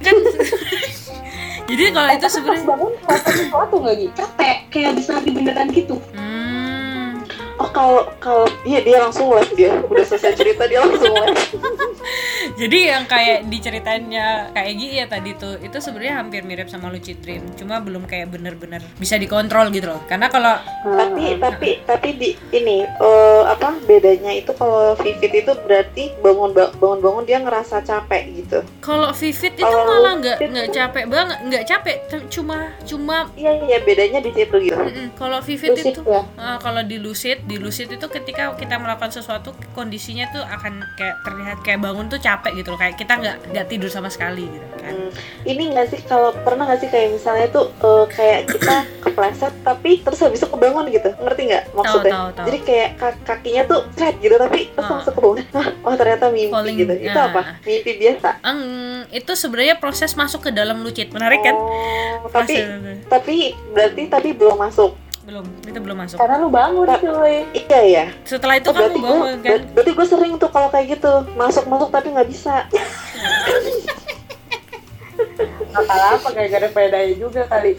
kan. 0.00 0.16
Jadi 1.66 1.82
kalau 1.90 2.10
itu 2.14 2.22
Pas 2.22 2.30
sebenarnya 2.30 2.62
bangun 2.62 2.92
gitu 2.94 4.14
capek, 4.14 4.56
kayak 4.70 4.90
bisa 4.94 5.18
lari 5.18 5.30
beneran 5.34 5.66
gitu, 5.74 5.98
hmm, 6.14 6.25
Oh 7.56 7.70
kalau 7.72 8.04
kalau 8.20 8.44
iya 8.68 8.84
dia 8.84 9.00
langsung 9.00 9.32
live 9.32 9.52
dia 9.56 9.72
udah 9.88 10.04
selesai 10.04 10.36
cerita 10.36 10.68
dia 10.68 10.84
langsung 10.84 11.12
live. 11.12 11.40
Jadi 12.60 12.78
yang 12.88 13.04
kayak 13.08 13.50
diceritainnya 13.50 14.54
kayak 14.54 14.72
Gi 14.76 14.88
ya 15.02 15.06
tadi 15.10 15.30
tuh 15.34 15.58
itu 15.58 15.76
sebenarnya 15.80 16.22
hampir 16.22 16.46
mirip 16.46 16.68
sama 16.70 16.92
lucid 16.92 17.18
dream, 17.24 17.42
cuma 17.58 17.82
belum 17.82 18.06
kayak 18.06 18.30
bener-bener 18.30 18.84
bisa 19.00 19.18
dikontrol 19.18 19.72
gitu 19.74 19.90
loh. 19.90 20.00
Karena 20.06 20.30
kalau 20.30 20.54
tapi 20.84 21.36
tapi 21.40 21.70
tapi 21.82 22.08
di 22.14 22.30
ini 22.54 22.84
eh, 22.86 23.42
apa 23.48 23.74
bedanya 23.88 24.30
itu 24.36 24.52
kalau 24.54 24.94
vivid 25.00 25.32
itu 25.32 25.52
berarti 25.66 26.14
bangun 26.20 26.54
bangun 26.54 27.00
bangun 27.02 27.24
dia 27.26 27.38
ngerasa 27.42 27.82
capek 27.82 28.22
gitu. 28.36 28.58
kalau 28.84 29.10
vivid 29.16 29.58
itu 29.58 29.64
Kalau 29.66 29.84
malah 29.88 30.14
nggak 30.22 30.38
nggak 30.46 30.68
capek 30.70 31.04
banget, 31.10 31.38
nggak 31.50 31.64
capek, 31.66 31.96
cuma 32.30 32.70
cuma 32.86 33.16
Iya 33.34 33.52
iya 33.66 33.78
bedanya 33.82 34.20
di 34.22 34.30
situ 34.32 34.56
gitu. 34.62 34.78
kalau 35.18 35.42
vivid 35.42 35.74
lucid 35.74 35.92
itu 35.92 36.00
ya 36.06 36.22
ah, 36.38 36.56
kalau 36.62 36.82
di 36.86 36.96
lucid, 37.02 37.42
di 37.46 37.56
lucid 37.56 37.86
itu 37.86 38.06
ketika 38.06 38.50
kita 38.52 38.74
melakukan 38.74 39.08
sesuatu 39.08 39.54
kondisinya 39.70 40.26
tuh 40.28 40.42
akan 40.42 40.82
kayak 40.94 41.16
terlihat 41.22 41.58
kayak 41.62 41.78
bangun 41.78 42.06
tuh 42.06 42.18
capek 42.18 42.58
gitu 42.58 42.74
loh, 42.74 42.76
kayak 42.76 42.98
kita 42.98 43.14
nggak 43.14 43.36
nggak 43.54 43.66
tidur 43.66 43.86
sama 43.86 44.10
sekali 44.10 44.50
gitu 44.50 44.66
kan. 44.76 44.90
Hmm, 44.90 45.10
ini 45.44 45.70
nggak 45.70 45.86
sih 45.88 46.00
kalau 46.02 46.34
pernah 46.36 46.66
nggak 46.66 46.80
sih 46.82 46.90
kayak 46.90 47.14
misalnya 47.14 47.46
tuh 47.48 47.70
eh, 47.72 48.04
kayak 48.10 48.40
kita 48.50 48.76
kepleset 49.06 49.54
tapi 49.62 50.02
terus 50.02 50.18
habis 50.18 50.42
itu 50.42 50.50
kebangun 50.50 50.90
gitu 50.90 51.08
ngerti 51.16 51.42
nggak 51.46 51.64
maksudnya? 51.70 52.12
tahu, 52.12 52.28
tahu. 52.34 52.46
Jadi 52.50 52.58
kayak 52.66 52.90
ka- 52.98 53.20
kakinya 53.24 53.62
tuh 53.64 53.80
thread 53.94 54.14
gitu 54.18 54.34
tapi 54.36 54.58
terus 54.68 54.86
Ah. 54.86 54.92
langsung 54.98 55.14
kebangun. 55.14 55.38
Hah, 55.54 55.68
oh 55.86 55.94
ternyata 55.94 56.24
mimpi 56.28 56.50
Falling, 56.50 56.76
gitu. 56.76 56.94
Itu 56.98 57.14
ah. 57.14 57.30
apa? 57.30 57.40
Mimpi 57.62 57.92
biasa. 57.96 58.28
Eng, 58.42 58.60
itu 59.08 59.32
sebenarnya 59.32 59.78
proses 59.78 60.10
masuk 60.12 60.42
ke 60.42 60.50
dalam 60.50 60.82
lucid, 60.82 61.14
menarik 61.14 61.46
kan? 61.46 61.54
Oh, 61.54 62.26
tapi 62.26 62.58
tapi 63.06 63.36
berarti 63.70 64.02
tapi 64.10 64.34
belum 64.34 64.58
masuk. 64.58 65.05
Belum, 65.26 65.42
itu 65.66 65.78
belum 65.82 65.96
masuk. 65.98 66.16
karena 66.16 66.38
lu 66.38 66.48
bangun 66.48 66.86
cuy 66.86 67.34
Iya 67.50 67.80
ya. 67.82 68.04
Setelah 68.22 68.56
itu 68.56 68.70
Oh, 68.70 68.72
kan 68.72 68.80
berarti 68.80 68.94
lu 68.94 69.00
gue 69.00 69.10
bangun 69.10 69.38
kan? 69.42 69.60
berarti 69.74 69.90
gue 69.92 70.06
sering 70.06 70.32
tuh 70.38 70.48
kalau 70.48 70.68
kayak 70.70 70.86
gitu 70.96 71.12
masuk 71.34 71.66
masuk 71.66 71.90
tapi 71.90 72.14
nggak 72.14 72.30
bisa. 72.30 72.70
Masalah 75.68 76.16
apa 76.16 76.28
gara-gara 76.30 76.68
pedai 76.70 77.16
juga 77.16 77.42
kali 77.44 77.74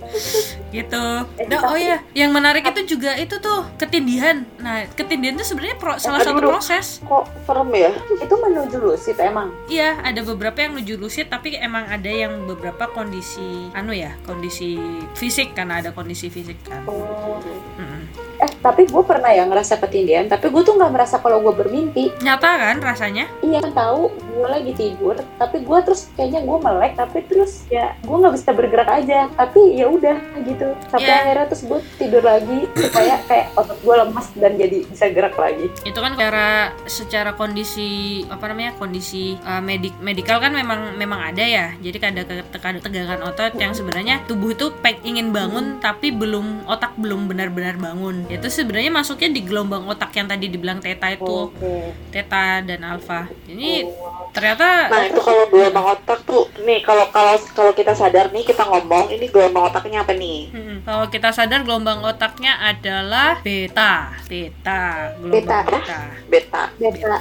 gitu. 0.70 1.04
Eh, 1.36 1.48
Nah, 1.48 1.62
oh 1.66 1.76
ya, 1.76 2.04
yang 2.12 2.30
menarik 2.30 2.64
itu 2.66 2.96
juga 2.96 3.16
itu 3.16 3.38
tuh 3.38 3.64
ketindihan. 3.76 4.44
Nah, 4.58 4.84
ketindihan 4.90 5.34
itu 5.34 5.46
sebenarnya 5.46 5.78
pro- 5.78 5.98
salah 5.98 6.20
Aduh, 6.20 6.28
satu 6.28 6.42
proses. 6.44 6.86
Kok 7.02 7.24
serem 7.44 7.70
ya? 7.72 7.92
itu 8.18 8.36
menuju 8.36 8.78
lucid 8.78 9.16
emang 9.18 9.50
Iya, 9.68 9.98
ada 10.02 10.22
beberapa 10.22 10.58
yang 10.58 10.76
menuju 10.76 10.96
lucid, 10.98 11.28
tapi 11.28 11.56
emang 11.56 11.88
ada 11.88 12.08
yang 12.08 12.44
beberapa 12.44 12.88
kondisi 12.88 13.72
anu 13.72 13.92
ya, 13.92 14.14
kondisi 14.22 14.76
fisik 15.14 15.54
karena 15.54 15.80
ada 15.80 15.92
kondisi 15.92 16.28
fisik 16.28 16.60
kan. 16.64 16.84
oh. 16.86 17.40
Mm-mm. 17.78 17.97
Eh 18.38 18.52
tapi 18.60 18.86
gue 18.86 19.02
pernah 19.02 19.30
ya 19.30 19.44
ngerasa 19.44 19.80
ketindihan 19.80 20.28
tapi 20.28 20.48
gue 20.48 20.62
tuh 20.62 20.78
nggak 20.78 20.92
merasa 20.92 21.18
kalau 21.18 21.42
gue 21.42 21.54
bermimpi 21.56 22.14
Nyata 22.22 22.50
kan 22.54 22.78
rasanya? 22.78 23.26
iya 23.42 23.58
kan 23.60 23.74
tahu 23.74 24.14
gue 24.14 24.48
lagi 24.48 24.72
tidur 24.72 25.18
tapi 25.36 25.66
gue 25.66 25.78
terus 25.82 26.14
kayaknya 26.14 26.46
gue 26.46 26.58
melek 26.60 26.94
tapi 26.94 27.26
terus 27.26 27.66
ya 27.68 27.98
gue 27.98 28.14
nggak 28.14 28.34
bisa 28.34 28.50
bergerak 28.52 28.90
aja 28.94 29.26
tapi 29.34 29.74
ya 29.74 29.90
udah 29.90 30.18
gitu 30.44 30.68
sampai 30.88 31.06
Iya. 31.08 31.18
akhirnya 31.24 31.46
terus 31.48 31.64
gue 31.64 31.80
tidur 31.98 32.22
lagi 32.22 32.60
supaya 32.76 33.16
kayak 33.26 33.48
otot 33.56 33.78
gue 33.80 33.96
lemas 33.96 34.28
dan 34.36 34.54
jadi 34.54 34.78
bisa 34.86 35.06
gerak 35.10 35.34
lagi 35.34 35.66
Itu 35.82 35.98
kan 35.98 36.14
secara 36.14 36.48
secara 36.86 37.32
kondisi 37.32 37.90
apa 38.28 38.46
namanya? 38.46 38.76
kondisi 38.76 39.40
uh, 39.42 39.58
medik 39.60 39.96
medikal 39.98 40.38
kan 40.38 40.52
memang 40.52 40.94
memang 40.94 41.24
ada 41.24 41.40
ya. 41.40 41.72
Jadi 41.80 41.98
ada 41.98 42.22
ketekan 42.22 42.78
tegangan 42.78 43.24
otot 43.24 43.56
yang 43.56 43.72
sebenarnya 43.72 44.22
tubuh 44.24 44.52
itu 44.52 44.70
peng- 44.84 45.00
ingin 45.02 45.32
bangun 45.32 45.80
tapi 45.80 46.12
belum 46.12 46.68
otak 46.68 46.94
belum 46.96 47.26
benar-benar 47.26 47.80
bangun. 47.80 48.27
Itu 48.28 48.48
sebenarnya 48.52 48.92
masuknya 48.92 49.30
di 49.32 49.42
gelombang 49.44 49.88
otak 49.88 50.12
yang 50.16 50.28
tadi 50.28 50.52
dibilang 50.52 50.84
theta 50.84 51.16
itu. 51.16 51.52
oke 51.52 51.74
Theta 52.12 52.62
dan 52.64 52.84
alpha. 52.84 53.32
Ini 53.48 53.88
ternyata 54.36 54.92
Nah 54.92 55.04
itu 55.08 55.20
kalau 55.24 55.48
gelombang 55.48 55.96
otak 55.96 56.20
tuh 56.28 56.52
nih 56.62 56.84
kalau 56.84 57.08
kalau 57.10 57.40
kalau 57.56 57.72
kita 57.72 57.96
sadar 57.96 58.30
nih 58.36 58.44
kita 58.44 58.68
ngomong 58.68 59.08
ini 59.12 59.32
gelombang 59.32 59.72
otaknya 59.72 60.04
apa 60.04 60.14
nih? 60.14 60.52
Mm-mm. 60.52 60.78
Kalau 60.84 61.08
kita 61.08 61.30
sadar 61.32 61.64
gelombang 61.64 62.04
otaknya 62.04 62.60
adalah 62.60 63.40
beta, 63.42 64.12
beta, 64.28 65.16
gelombang 65.24 65.66
beta. 65.66 66.00
Beta. 66.28 66.62
beta 66.76 67.16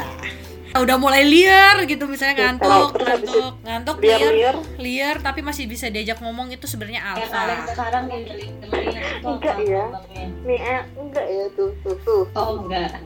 Udah 0.82 0.96
mulai 1.00 1.22
liar 1.24 1.76
gitu 1.88 2.04
misalnya 2.04 2.34
Beta. 2.36 2.44
ngantuk, 2.58 2.90
ngantuk, 3.00 3.52
ngantuk 3.64 3.96
Liar 4.02 4.18
liar, 4.20 4.32
liar. 4.32 4.56
liar 4.76 5.16
tapi 5.24 5.40
masih 5.40 5.64
bisa 5.68 5.88
diajak 5.88 6.20
ngomong 6.20 6.52
itu 6.52 6.66
sebenarnya 6.68 7.02
alpha. 7.16 7.64
sekarang 7.70 8.04
Enggak 9.26 9.56
ya. 9.64 9.84
Nih 10.46 10.58
eh, 10.60 10.82
enggak 10.94 11.26
ya 11.26 11.44
tuh 11.58 11.70
tuh 11.82 11.96
tuh. 12.04 12.22
Oh 12.36 12.62
enggak. 12.62 12.92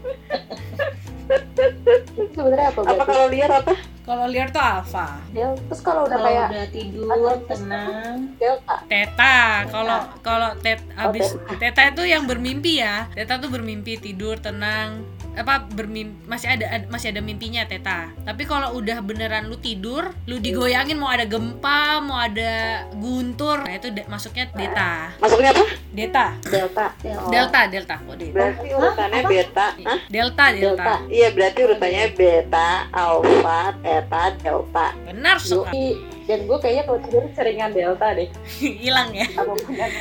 sebenarnya 2.34 2.74
apa 2.74 2.80
Apa 2.82 3.02
kalau 3.06 3.26
liar 3.30 3.50
apa? 3.54 3.74
Kalau 4.02 4.26
liar 4.26 4.48
tuh 4.50 4.58
alpha. 4.58 5.06
Del 5.30 5.54
terus 5.70 5.80
kalau 5.86 6.02
udah 6.10 6.18
kayak 6.18 6.48
udah 6.50 6.66
tidur 6.74 7.34
tenang, 7.46 8.16
delta 8.42 8.76
Teta, 8.90 9.38
kalau 9.70 9.98
kalau 10.26 10.50
tet 10.58 10.82
abis 10.98 11.38
teta 11.62 11.94
itu 11.94 12.02
yang 12.10 12.26
bermimpi 12.26 12.82
ya. 12.82 13.06
Teta 13.14 13.38
tuh 13.38 13.46
bermimpi 13.52 14.02
tidur 14.02 14.42
tenang 14.42 15.06
apa 15.40 15.64
bermimpi 15.66 16.28
masih 16.28 16.52
ada 16.52 16.66
ad- 16.68 16.88
masih 16.88 17.10
ada 17.10 17.20
mimpinya 17.20 17.64
teta. 17.64 18.12
Tapi 18.20 18.44
kalau 18.44 18.76
udah 18.76 19.00
beneran 19.00 19.48
lu 19.48 19.56
tidur, 19.56 20.12
lu 20.26 20.36
digoyangin 20.36 20.94
mau 20.94 21.08
ada 21.08 21.24
gempa, 21.24 21.98
mau 21.98 22.20
ada 22.20 22.84
guntur, 22.92 23.64
nah 23.64 23.72
itu 23.72 23.88
de- 23.88 24.04
masuknya 24.06 24.52
deta. 24.52 25.16
Masuknya 25.16 25.50
apa? 25.50 25.64
Deta. 25.90 26.26
delta 26.44 26.86
Oh. 27.02 27.30
Delta, 27.30 27.60
delta 27.66 27.94
kok 27.96 28.14
delta. 28.14 28.36
Berarti 28.36 28.68
urutannya 28.70 29.22
beta. 29.24 29.66
Hah? 29.80 29.98
Delta, 30.06 30.44
delta. 30.50 30.60
delta 30.76 30.94
Iya 31.08 31.28
berarti 31.32 31.60
urutannya 31.64 32.04
beta, 32.12 32.68
alpha, 32.90 33.60
theta, 33.80 34.22
delta. 34.36 34.86
Benar 35.02 35.36
sekali. 35.40 36.09
Dan 36.28 36.46
gue 36.46 36.58
kayaknya 36.60 36.84
kalau 36.86 36.98
tidur 37.04 37.24
seringan 37.32 37.70
delta 37.72 38.06
deh 38.14 38.28
Hilang 38.84 39.10
ya. 39.12 39.26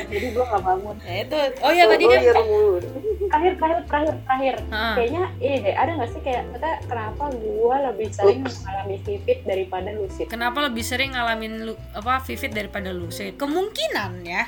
jadi 0.08 0.26
gue 0.32 0.44
nggak 0.44 0.62
bangun 0.62 0.96
Nah, 1.00 1.16
itu. 1.16 1.38
Oh 1.64 1.72
ya 1.72 1.84
tadi 1.88 2.04
oh, 2.04 2.10
kan 2.10 2.20
iya, 2.20 2.32
terakhir 3.30 3.52
terakhir 3.56 3.78
terakhir 3.86 4.14
terakhir 4.26 4.54
Heeh. 4.68 4.94
kayaknya 4.98 5.22
ini 5.38 5.56
deh 5.62 5.74
ada 5.74 5.90
nggak 5.96 6.10
sih 6.10 6.20
kayak 6.22 6.42
kata 6.54 6.70
kenapa 6.90 7.24
gue 7.34 7.76
lebih 7.90 8.08
sering 8.10 8.40
mengalami 8.42 8.96
vivid 9.06 9.38
daripada 9.46 9.90
lucid 9.94 10.26
Kenapa 10.30 10.58
lebih 10.66 10.84
sering 10.86 11.10
ngalamin 11.14 11.52
lu, 11.66 11.74
apa 11.90 12.22
vivid 12.22 12.54
daripada 12.54 12.90
lucid? 12.94 13.34
Kemungkinan 13.34 14.22
ya. 14.22 14.46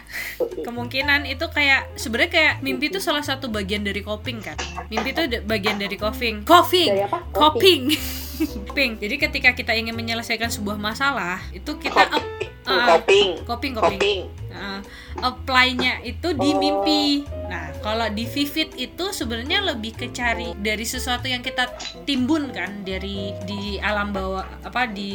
Kemungkinan 0.62 1.26
itu 1.26 1.46
kayak 1.50 1.90
sebenarnya 1.98 2.30
kayak 2.30 2.54
mimpi 2.62 2.88
itu 2.88 3.02
salah 3.02 3.22
satu 3.22 3.50
bagian 3.50 3.82
dari 3.82 4.00
coping 4.00 4.38
kan. 4.38 4.54
Mimpi 4.88 5.10
itu 5.10 5.22
bagian 5.42 5.76
dari 5.82 5.98
coping. 5.98 6.46
Coping. 6.46 6.88
dari 6.94 7.02
apa 7.02 7.18
Coping. 7.34 7.82
Coping. 7.90 8.18
Jadi 9.02 9.14
ketika 9.18 9.50
kita 9.52 9.72
ingin 9.72 9.92
menyelesaikan 9.92 10.48
sebuah 10.48 10.76
masalah, 10.76 11.40
itu 11.50 11.76
kita 11.76 12.06
Coping. 12.06 12.14
up- 12.14 12.50
Ah. 12.62 12.94
Coping. 12.94 13.42
coping 13.42 13.72
coping. 13.74 13.98
Coping. 13.98 14.20
Nah, 14.48 14.78
apply-nya 15.18 15.98
itu 16.00 16.30
di 16.30 16.46
Oh. 16.48 16.56
mimpi. 16.56 17.26
Nah, 17.50 17.74
kalau 17.82 18.06
di 18.06 18.22
Vivid 18.22 18.78
itu 18.78 19.10
sebenarnya 19.10 19.66
lebih 19.66 19.92
ke 19.92 20.06
cari 20.08 20.54
dari 20.56 20.86
sesuatu 20.86 21.26
yang 21.26 21.42
kita 21.42 21.66
timbun 22.04 22.54
kan 22.54 22.86
dari 22.86 23.34
di 23.42 23.76
alam 23.76 24.14
bawah 24.14 24.46
apa 24.62 24.86
di 24.86 25.10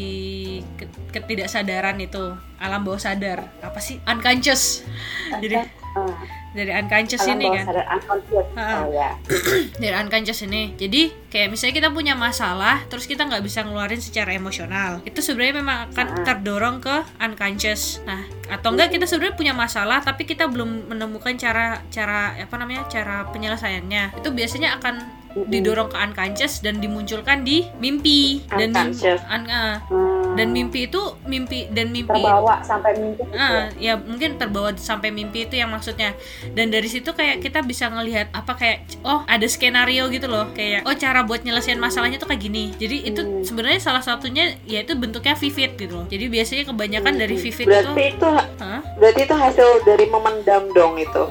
ke- 0.76 0.92
ketidaksadaran 1.14 1.96
itu 1.98 2.20
alam 2.58 2.84
bawah 2.84 3.00
sadar 3.00 3.48
apa 3.58 3.80
sih 3.80 3.96
unconscious 4.04 4.84
jadi 5.42 5.64
Ah, 5.96 6.14
dari 6.58 6.74
unconscious 6.74 7.22
alam 7.22 7.38
ini 7.38 7.48
kan? 7.54 7.66
unconscious. 7.70 8.48
Oh 8.58 8.86
ya. 8.90 9.12
dari 9.82 9.94
unconscious 9.94 10.42
ini. 10.42 10.74
Jadi 10.74 11.30
kayak 11.30 11.54
misalnya 11.54 11.76
kita 11.78 11.90
punya 11.94 12.18
masalah 12.18 12.82
terus 12.90 13.06
kita 13.06 13.30
nggak 13.30 13.46
bisa 13.46 13.62
ngeluarin 13.62 14.02
secara 14.02 14.34
emosional. 14.34 15.06
Itu 15.06 15.22
sebenarnya 15.22 15.62
memang 15.62 15.78
akan 15.94 16.08
terdorong 16.26 16.78
ke 16.82 16.96
unconscious. 17.22 18.02
Nah 18.04 18.26
atau 18.50 18.74
enggak 18.74 18.90
kita 18.90 19.06
sebenarnya 19.06 19.38
punya 19.38 19.54
masalah 19.54 20.02
tapi 20.02 20.26
kita 20.26 20.50
belum 20.50 20.90
menemukan 20.90 21.38
cara 21.38 21.86
cara 21.94 22.34
apa 22.34 22.56
namanya 22.58 22.90
cara 22.90 23.30
penyelesaiannya. 23.30 24.18
Itu 24.18 24.34
biasanya 24.34 24.82
akan 24.82 24.96
didorong 25.38 25.94
ke 25.94 25.98
unconscious 26.02 26.66
dan 26.66 26.82
dimunculkan 26.82 27.46
di 27.46 27.70
mimpi. 27.78 28.42
Dan 28.50 28.74
Unconscious. 28.74 29.22
un- 29.30 29.46
ah, 29.46 29.78
Hmm, 29.86 30.17
dan 30.38 30.54
mimpi 30.54 30.86
itu 30.86 31.02
mimpi 31.26 31.66
dan 31.68 31.90
mimpi 31.90 32.14
terbawa 32.14 32.62
sampai 32.62 32.94
mimpi. 32.96 33.26
gitu 33.26 33.34
Ah, 33.34 33.68
ya. 33.76 33.98
mungkin 33.98 34.38
terbawa 34.38 34.70
sampai 34.74 35.10
mimpi 35.10 35.44
itu 35.44 35.58
yang 35.58 35.74
maksudnya. 35.74 36.14
Dan 36.54 36.70
dari 36.70 36.86
situ 36.86 37.10
kayak 37.12 37.42
kita 37.42 37.60
bisa 37.62 37.90
ngelihat 37.90 38.30
apa 38.32 38.54
kayak 38.54 38.78
oh 39.02 39.26
ada 39.26 39.44
skenario 39.46 40.06
gitu 40.08 40.30
loh, 40.30 40.54
kayak 40.54 40.86
oh 40.86 40.94
cara 40.94 41.26
buat 41.26 41.42
nyelesain 41.42 41.78
masalahnya 41.78 42.18
tuh 42.18 42.30
kayak 42.30 42.42
gini. 42.42 42.72
Jadi 42.78 42.98
itu 43.04 43.22
Hmm. 43.24 43.42
sebenarnya 43.42 43.82
salah 43.82 44.00
satunya 44.00 44.56
yaitu 44.64 44.94
bentuknya 44.94 45.34
vivid 45.34 45.76
gitu 45.76 45.94
loh. 45.94 46.06
Jadi 46.06 46.30
biasanya 46.30 46.64
kebanyakan 46.66 47.14
dari 47.18 47.36
vivid 47.36 47.66
Berarti 47.66 47.90
itu 47.90 48.14
itu 48.14 48.30
Hah? 48.62 48.82
berarti 48.96 49.22
itu 49.24 49.36
hasil 49.36 49.68
dari 49.84 50.06
memendam 50.06 50.64
dong 50.72 50.96
itu. 50.96 51.24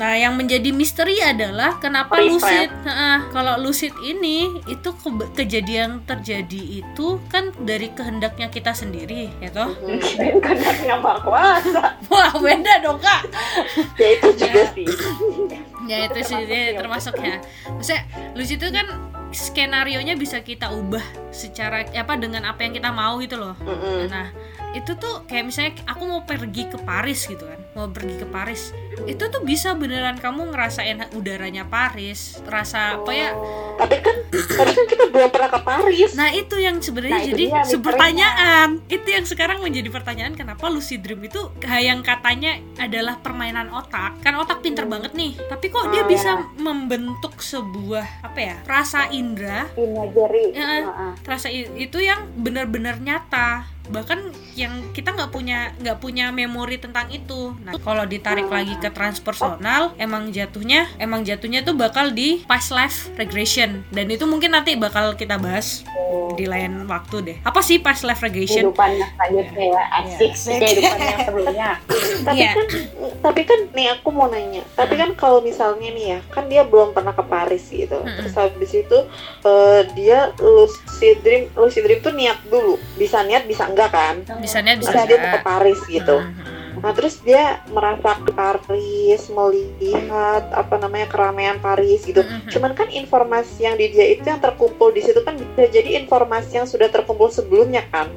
Nah, 0.00 0.16
yang 0.16 0.32
menjadi 0.32 0.72
misteri 0.72 1.20
adalah 1.20 1.76
kenapa 1.76 2.16
Refresh. 2.16 2.32
lucid. 2.32 2.68
Heeh, 2.88 3.18
kalau 3.30 3.60
lucid 3.60 3.92
ini 4.00 4.48
itu 4.64 4.90
ke- 4.90 5.28
kejadian 5.36 6.00
terjadi 6.02 6.80
itu 6.80 7.20
kan 7.28 7.52
dari 7.60 7.92
kehendaknya 7.92 8.48
kita 8.48 8.72
sendiri, 8.72 9.28
ya 9.38 9.52
toh? 9.52 9.76
Dan 10.16 10.40
kehendaknya 10.44 10.96
Maha 10.96 11.20
Kuasa. 11.20 11.84
Wah, 12.10 12.32
beda 12.32 12.80
dong, 12.80 12.96
Kak. 12.96 13.28
Ya 14.00 14.08
itu 14.16 14.28
juga 14.34 14.62
sih. 14.72 14.88
ya 15.84 16.06
itu 16.06 16.20
sih 16.22 16.38
dia 16.46 16.78
termasuk 16.78 17.18
ya 17.18 17.42
maksudnya 17.66 18.06
lucid 18.38 18.62
itu 18.62 18.68
kan 18.70 18.86
skenario 19.30 19.98
nya 19.98 20.14
bisa 20.14 20.38
kita 20.38 20.70
ubah 20.70 21.02
secara 21.30 21.86
apa 21.86 22.14
dengan 22.14 22.44
apa 22.44 22.62
yang 22.62 22.72
kita 22.72 22.90
mau 22.90 23.18
gitu 23.18 23.36
loh 23.36 23.54
Mm-mm. 23.58 24.10
nah 24.10 24.28
itu 24.70 24.94
tuh 24.94 25.26
kayak 25.26 25.44
misalnya 25.44 25.72
aku 25.84 26.02
mau 26.06 26.22
pergi 26.22 26.70
ke 26.70 26.78
Paris 26.78 27.26
gitu 27.26 27.42
kan 27.42 27.58
mau 27.74 27.86
pergi 27.86 28.14
ke 28.16 28.26
Paris 28.26 28.70
itu 29.02 29.18
tuh 29.18 29.42
bisa 29.42 29.74
beneran 29.74 30.14
kamu 30.14 30.50
ngerasain 30.50 31.10
udaranya 31.12 31.66
Paris 31.66 32.38
rasa 32.44 32.98
apa 32.98 33.10
ya 33.10 33.30
Tapi 33.80 33.96
kan 33.98 34.16
tapi 34.30 34.70
kan 34.70 34.84
kita 34.86 35.04
belum 35.08 35.30
pernah 35.30 35.48
ke 35.48 35.60
Paris. 35.64 36.10
nah 36.12 36.30
itu 36.30 36.54
yang 36.56 36.78
sebenarnya 36.78 37.08
Nah, 37.12 37.26
jadi 37.26 37.44
sepertanyaan 37.64 38.68
itu 38.86 39.08
yang 39.08 39.24
sekarang 39.24 39.58
menjadi 39.58 39.88
pertanyaan 39.88 40.34
kenapa 40.34 40.68
lucid 40.68 41.02
dream 41.02 41.22
itu 41.22 41.50
yang 41.80 42.00
katanya 42.00 42.60
adalah 42.76 43.18
permainan 43.18 43.70
otak 43.70 44.20
kan 44.20 44.36
otak 44.36 44.60
pinter 44.60 44.84
banget 44.84 45.12
nih 45.12 45.34
tapi 45.48 45.66
kok 45.68 45.90
dia 45.90 46.00
Ah, 46.00 46.06
bisa 46.06 46.30
membentuk 46.56 47.36
sebuah 47.36 48.22
apa 48.22 48.38
ya 48.38 48.56
rasa 48.64 49.10
Imagery. 49.10 50.54
Ya. 50.54 50.86
Heeh. 50.86 51.12
Rasa 51.24 51.52
itu 51.52 51.98
yang 52.00 52.28
benar-benar 52.36 53.00
nyata 53.00 53.68
bahkan 53.90 54.18
yang 54.54 54.92
kita 54.92 55.10
nggak 55.10 55.30
punya 55.30 55.72
nggak 55.78 55.98
punya 55.98 56.30
memori 56.30 56.76
tentang 56.76 57.08
itu. 57.08 57.54
Nah 57.62 57.78
kalau 57.78 58.04
ditarik 58.04 58.46
lagi 58.46 58.74
ke 58.76 58.90
transpersonal 58.90 59.94
emang 59.96 60.28
jatuhnya 60.28 60.90
emang 60.96 61.22
jatuhnya 61.22 61.62
tuh 61.62 61.72
bakal 61.72 62.10
di 62.10 62.42
past 62.44 62.70
life 62.70 63.08
regression. 63.14 63.82
Dan 63.88 64.10
itu 64.10 64.26
mungkin 64.26 64.52
nanti 64.52 64.74
bakal 64.74 65.14
kita 65.14 65.38
bahas 65.38 65.82
di 66.34 66.44
lain 66.44 66.86
waktu 66.86 67.16
deh. 67.20 67.36
Apa 67.42 67.60
sih 67.60 67.78
past 67.78 68.02
life 68.02 68.20
regression? 68.20 68.68
Kehidupan 68.68 68.90
yang 68.94 69.10
selanjutnya 69.10 69.64
ya 69.66 69.84
asik 69.98 70.30
Iya. 70.30 70.58
kehidupan 70.60 70.98
yang 71.00 71.20
sebelumnya 71.22 71.70
tapi 72.26 72.36
Iya. 72.36 72.50
kan 72.52 72.66
tapi 73.20 73.40
kan 73.42 73.60
nih 73.72 73.88
aku 73.92 74.08
mau 74.10 74.28
nanya 74.28 74.62
tapi 74.72 74.94
kan 74.94 75.10
kalau 75.14 75.40
misalnya 75.40 75.88
nih 75.90 76.06
ya 76.06 76.18
kan 76.28 76.44
dia 76.46 76.62
belum 76.62 76.92
pernah 76.92 77.10
ke 77.10 77.24
Paris 77.24 77.64
gitu. 77.66 77.96
Mm-mm. 77.96 78.18
terus 78.20 78.34
habis 78.36 78.72
itu 78.72 78.98
eh, 79.42 79.80
dia 79.94 80.30
lucid 80.36 81.16
dream 81.22 81.48
lucid 81.54 81.82
dream 81.82 82.00
tuh 82.00 82.12
niat 82.12 82.36
dulu. 82.46 82.76
Bisa 82.94 83.22
niat 83.22 83.46
bisa 83.46 83.64
enggak 83.64 83.79
kan. 83.88 84.26
Bisa 84.42 84.60
niat 84.60 84.82
bisa 84.82 84.92
terus 84.92 85.08
dia 85.08 85.18
ke 85.18 85.38
Paris 85.40 85.80
gitu. 85.88 86.18
Mhm. 86.20 86.58
nah 86.80 86.96
terus 86.96 87.20
dia 87.20 87.60
merasa 87.68 88.16
ke 88.24 88.32
Paris 88.32 89.28
melihat 89.28 90.48
apa 90.48 90.80
namanya 90.80 91.12
keramaian 91.12 91.60
Paris 91.60 92.08
gitu. 92.08 92.24
Mhm. 92.24 92.48
cuman 92.48 92.72
kan 92.72 92.88
informasi 92.88 93.68
yang 93.68 93.76
di 93.76 93.92
dia 93.92 94.16
itu 94.16 94.24
yang 94.24 94.40
terkumpul 94.40 94.88
di 94.88 95.04
situ 95.04 95.20
kan 95.20 95.36
bisa 95.36 95.68
jadi 95.68 96.00
informasi 96.00 96.56
yang 96.56 96.64
sudah 96.64 96.88
terkumpul 96.88 97.28
sebelumnya 97.28 97.84
kan. 97.92 98.08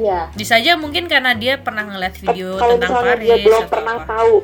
Iya. 0.00 0.30
Bisa 0.34 0.62
aja 0.62 0.78
mungkin 0.78 1.10
karena 1.10 1.34
dia 1.34 1.58
pernah 1.58 1.82
ngeliat 1.82 2.14
video 2.20 2.56
kalau 2.56 2.78
tentang 2.78 2.90
misalnya 2.94 3.10
Paris 3.10 3.26
dia 3.26 3.36
belum 3.42 3.62
atau 3.62 3.72
pernah 3.72 3.96
apa. 3.96 4.08
tahu 4.08 4.34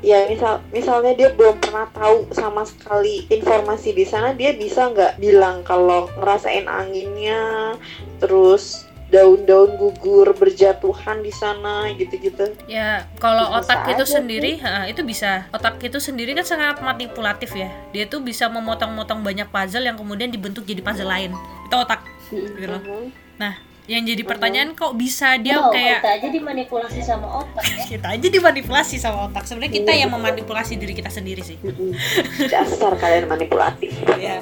ya 0.00 0.18
misal 0.28 0.54
misalnya 0.70 1.12
dia 1.16 1.28
belum 1.34 1.56
pernah 1.58 1.86
tahu 1.92 2.16
sama 2.36 2.62
sekali 2.68 3.24
informasi 3.28 3.88
di 3.96 4.04
sana 4.04 4.36
dia 4.36 4.52
bisa 4.54 4.90
nggak 4.92 5.18
bilang 5.20 5.64
kalau 5.64 6.06
ngerasain 6.20 6.66
anginnya 6.68 7.74
terus 8.20 8.89
daun-daun 9.10 9.74
gugur 9.74 10.30
berjatuhan 10.38 11.18
di 11.20 11.34
sana 11.34 11.90
gitu-gitu 11.98 12.54
Ya, 12.70 13.10
kalau 13.18 13.50
Bisa 13.50 13.58
otak 13.66 13.80
itu 13.90 14.04
sendiri, 14.06 14.52
ha, 14.62 14.86
itu 14.86 15.02
bisa. 15.02 15.50
Otak 15.50 15.82
itu 15.82 15.98
sendiri 15.98 16.32
kan 16.38 16.46
sangat 16.46 16.78
manipulatif 16.78 17.50
ya. 17.52 17.68
Dia 17.90 18.06
tuh 18.06 18.22
bisa 18.22 18.46
memotong-motong 18.46 19.26
banyak 19.26 19.50
puzzle 19.50 19.82
yang 19.82 19.98
kemudian 19.98 20.30
dibentuk 20.30 20.62
jadi 20.62 20.78
puzzle 20.80 21.10
lain. 21.10 21.34
Itu 21.66 21.74
otak, 21.74 22.06
gitu 22.30 22.66
loh. 22.70 22.82
Nah, 23.36 23.58
yang 23.90 24.06
jadi 24.06 24.22
pertanyaan 24.22 24.78
kok 24.78 24.94
bisa 24.94 25.34
dia 25.42 25.58
Wow, 25.58 25.74
kayak 25.74 25.98
kita 25.98 26.10
aja 26.14 26.28
dimanipulasi 26.30 27.00
sama 27.02 27.26
otak 27.42 27.64
ya. 27.66 27.82
kita 27.98 28.06
aja 28.14 28.28
dimanipulasi 28.30 28.96
sama 29.02 29.18
otak. 29.26 29.42
Sebenarnya 29.50 29.82
kita 29.82 29.92
yang 29.98 30.14
memanipulasi 30.14 30.78
diri 30.78 30.94
kita 30.94 31.10
sendiri 31.10 31.42
sih. 31.42 31.58
Mm-mm. 31.58 31.90
dasar 32.46 32.94
kalian 32.94 33.26
manipulatif 33.26 33.90
Ya. 34.14 34.38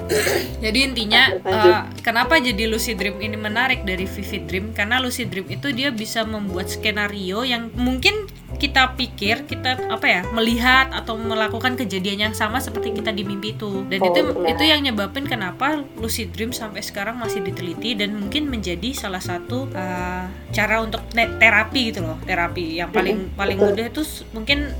Jadi 0.61 0.79
intinya 0.85 1.33
eh, 1.33 1.81
kenapa 2.05 2.37
jadi 2.37 2.69
lucid 2.69 3.01
dream 3.01 3.17
ini 3.25 3.41
menarik 3.41 3.89
dari 3.89 4.05
vivid 4.05 4.43
dream? 4.45 4.67
Karena 4.77 5.01
lucid 5.01 5.33
dream 5.33 5.49
itu 5.49 5.73
dia 5.73 5.89
bisa 5.89 6.29
membuat 6.29 6.69
skenario 6.69 7.41
yang 7.49 7.73
mungkin 7.73 8.29
kita 8.59 8.99
pikir 8.99 9.47
kita 9.47 9.87
apa 9.87 10.07
ya 10.07 10.21
melihat 10.35 10.90
atau 10.90 11.14
melakukan 11.14 11.79
kejadian 11.79 12.31
yang 12.31 12.35
sama 12.35 12.59
seperti 12.59 12.90
kita 12.92 13.14
di 13.14 13.23
mimpi 13.23 13.55
itu. 13.55 13.87
Dan 13.87 13.99
Oh, 14.03 14.11
itu 14.11 14.21
iya. 14.42 14.51
itu 14.53 14.62
yang 14.66 14.81
nyebabin 14.83 15.25
kenapa 15.25 15.79
lucid 15.97 16.35
dream 16.35 16.51
sampai 16.51 16.83
sekarang 16.83 17.16
masih 17.16 17.40
diteliti 17.40 17.94
dan 17.94 18.18
mungkin 18.18 18.51
menjadi 18.51 18.90
salah 18.92 19.23
satu 19.23 19.71
eh, 19.71 20.25
cara 20.51 20.83
untuk 20.83 21.07
terapi 21.14 21.94
gitu 21.94 22.03
loh. 22.03 22.18
Terapi 22.27 22.83
yang 22.83 22.90
paling 22.90 23.33
paling 23.33 23.59
mudah 23.59 23.87
itu 23.88 24.03
mungkin 24.35 24.75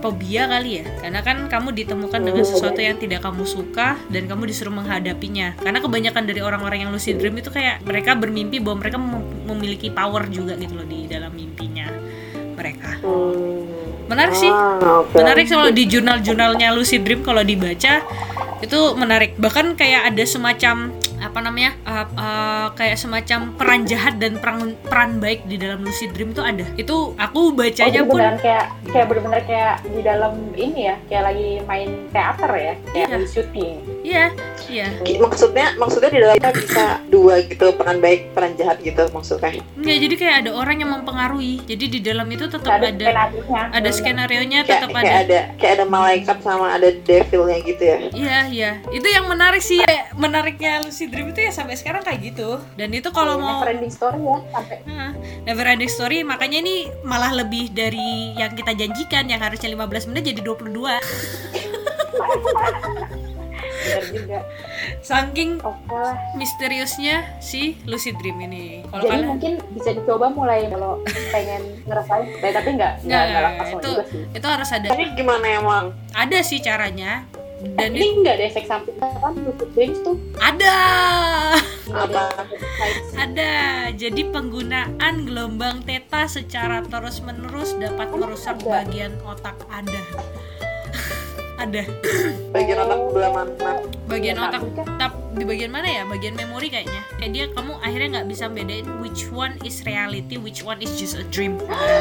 fobia 0.00 0.44
kali 0.44 0.80
ya 0.80 0.84
karena 1.00 1.20
kan 1.24 1.48
kamu 1.48 1.72
ditemukan 1.72 2.20
dengan 2.20 2.44
sesuatu 2.44 2.80
yang 2.84 3.00
tidak 3.00 3.24
kamu 3.24 3.48
suka 3.48 3.96
dan 4.12 4.28
kamu 4.28 4.52
disuruh 4.52 4.72
menghadapinya 4.72 5.56
karena 5.56 5.80
kebanyakan 5.80 6.28
dari 6.28 6.40
orang-orang 6.44 6.84
yang 6.84 6.92
lucid 6.92 7.16
dream 7.16 7.40
itu 7.40 7.48
kayak 7.48 7.80
mereka 7.88 8.12
bermimpi 8.12 8.60
bahwa 8.60 8.84
mereka 8.84 9.00
mem- 9.00 9.24
memiliki 9.48 9.88
power 9.88 10.28
juga 10.28 10.52
gitu 10.60 10.76
loh 10.76 10.84
di 10.84 11.08
dalam 11.08 11.32
mimpinya 11.32 11.88
mereka 12.60 13.00
Hmm. 13.00 13.64
menarik 14.06 14.34
sih 14.34 14.50
Ah, 14.50 14.76
oke. 15.00 15.16
menarik 15.16 15.46
kalau 15.46 15.70
di 15.70 15.84
jurnal-jurnalnya 15.86 16.68
lucid 16.70 17.00
dream 17.00 17.22
kalau 17.22 17.40
dibaca 17.40 18.04
itu 18.60 18.80
menarik 18.92 19.32
bahkan 19.34 19.72
kayak 19.72 20.12
ada 20.12 20.20
semacam 20.22 20.92
apa 21.16 21.38
namanya 21.38 21.76
uh, 21.84 22.04
uh, 22.10 22.66
kayak 22.74 22.96
semacam 22.96 23.52
peran 23.54 23.84
jahat 23.84 24.16
dan 24.16 24.36
peran 24.36 24.72
peran 24.82 25.16
baik 25.16 25.44
di 25.44 25.56
dalam 25.56 25.80
lucid 25.80 26.12
dream 26.12 26.32
itu 26.32 26.40
ada 26.40 26.64
itu 26.74 26.96
aku 27.14 27.40
Oh, 27.42 27.52
bacanya 27.54 27.88
jadi 27.94 28.04
pun 28.04 28.16
beneran 28.16 28.36
kayak 28.36 28.64
kayak 28.84 29.06
bener-bener 29.06 29.42
kayak 29.44 29.74
di 29.86 30.00
dalam 30.02 30.32
ini 30.54 30.80
ya, 30.82 30.96
kayak 31.06 31.24
lagi 31.24 31.48
main 31.62 31.88
teater 32.08 32.50
ya, 32.52 32.74
kayak 32.86 33.08
Iya. 33.10 33.18
syuting. 33.26 33.76
iya 34.02 34.24
iya 34.70 34.88
maksudnya 35.18 35.74
maksudnya 35.76 36.10
di 36.14 36.18
dalamnya 36.22 36.50
bisa 36.54 36.84
dua 37.10 37.42
gitu 37.44 37.66
peran 37.74 37.98
baik 37.98 38.30
peran 38.32 38.54
jahat 38.54 38.78
gitu 38.80 39.02
maksudnya 39.10 39.58
Nggak, 39.80 39.96
jadi 39.96 40.14
kayak 40.20 40.36
ada 40.44 40.50
orang 40.52 40.76
yang 40.84 40.90
mempengaruhi. 40.92 41.64
Jadi 41.64 41.84
di 41.88 42.00
dalam 42.04 42.28
itu 42.28 42.44
tetap 42.52 42.68
Ada 42.68 42.92
ada 42.92 43.00
skenario-nya. 43.00 43.62
ada 43.72 43.90
skenario 43.90 44.42
nya 44.44 44.60
kayak, 44.60 44.70
tetap 44.76 44.88
kayak 44.92 45.08
ada. 45.08 45.16
ada 45.24 45.40
kayak 45.56 45.72
ada 45.80 45.86
malaikat 45.88 46.36
sama 46.44 46.66
ada 46.76 46.88
devilnya 46.92 47.58
gitu 47.64 47.82
ya 47.82 47.96
Iya, 48.12 48.38
iya. 48.52 48.70
Itu 48.92 49.08
yang 49.08 49.24
menarik 49.26 49.64
sih. 49.64 49.80
Kayak 49.80 50.12
menariknya 50.20 50.84
lucid 50.84 51.08
dream 51.08 51.32
itu 51.32 51.40
ya 51.48 51.52
sampai 51.52 51.80
sekarang 51.80 52.04
kayak 52.04 52.20
gitu. 52.20 52.60
Dan 52.76 52.92
itu 52.92 53.08
kalau 53.08 53.40
mau 53.40 53.64
Never 53.64 53.72
ending 53.72 53.92
story 53.92 54.20
ya 54.20 54.36
sampai 54.52 54.76
never 55.48 55.66
ending 55.66 55.88
story 55.90 56.18
makanya 56.20 56.58
ini 56.60 56.92
malah 57.02 57.32
lebih 57.32 57.72
dari 57.72 58.36
yang 58.36 58.52
kita 58.52 58.76
janjikan 58.76 59.24
yang 59.32 59.40
harusnya 59.40 59.72
15 59.72 60.12
menit 60.12 60.36
jadi 60.36 60.40
22. 60.44 61.00
juga. 64.10 64.38
Saking 65.00 65.50
oke. 65.60 65.88
lah 65.88 66.16
misteriusnya 66.34 67.16
si 67.38 67.78
lucid 67.84 68.16
dream 68.16 68.38
ini. 68.40 68.84
Kalau 68.86 69.02
jadi 69.02 69.10
kalian 69.10 69.28
mungkin 69.28 69.52
bisa 69.72 69.90
dicoba 69.92 70.26
mulai 70.28 70.66
kalau 70.66 71.00
pengen 71.30 71.62
ngerasain 71.84 72.26
Eh, 72.40 72.52
tapi 72.52 72.68
nggak 72.74 72.92
nggak 73.02 73.42
langsung 73.42 73.78
itu 73.78 73.88
juga 73.90 74.04
sih. 74.06 74.22
itu 74.30 74.46
harus 74.46 74.68
ada 74.70 74.86
Ini 74.90 75.04
gimana 75.14 75.46
emang? 75.50 75.84
ada 76.10 76.38
sih 76.40 76.58
caranya. 76.58 77.24
Dan 77.60 77.92
ini 77.92 78.24
nggak 78.24 78.34
ada 78.34 78.44
efek 78.46 78.64
samping. 78.64 78.96
Kan 78.96 79.36
lucid 79.36 79.68
dreams 79.74 80.00
tuh? 80.00 80.16
Ada! 80.40 80.76
Apa? 81.90 82.22
ada 83.18 83.52
jadi 83.92 84.22
penggunaan 84.26 85.26
gelombang 85.26 85.82
theta 85.82 86.24
secara 86.24 86.80
terus 86.80 87.20
menerus 87.20 87.76
dapat 87.76 88.08
merusak 88.10 88.56
ada. 88.56 88.80
bagian 88.80 89.12
otak 89.22 89.58
ada 89.68 90.00
ada 91.60 91.82
Bagian 92.50 92.76
otak 92.80 92.98
sebelah 93.06 93.30
mana? 93.36 93.72
bagian 94.10 94.42
otak 94.42 94.58
tapi 94.58 94.90
tap 94.98 95.12
di 95.38 95.44
bagian 95.46 95.70
mana 95.70 95.86
ya 95.86 96.02
bagian 96.02 96.34
memori 96.34 96.66
kayaknya 96.66 97.06
kayak 97.22 97.30
dia 97.30 97.44
kamu 97.54 97.78
akhirnya 97.78 98.08
nggak 98.18 98.26
bisa 98.26 98.44
bedain 98.50 98.82
which 98.98 99.30
one 99.30 99.54
is 99.62 99.86
reality 99.86 100.34
which 100.34 100.66
one 100.66 100.82
is 100.82 100.90
just 100.98 101.14
a 101.14 101.22
dream 101.30 101.54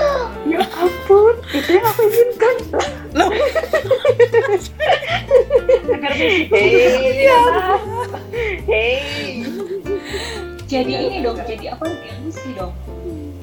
ya 0.50 0.66
ampun 0.74 1.38
itu 1.54 1.78
yang 1.78 1.86
aku 1.86 2.02
inginkan 2.10 2.56
Loh. 3.14 3.30
Hey, 6.20 6.46
hey. 8.68 9.42
Jadi 10.70 10.94
ini 10.94 11.18
dong, 11.26 11.40
jadi 11.48 11.74
apa? 11.74 11.86
Ilusi 11.90 12.54
dong. 12.54 12.74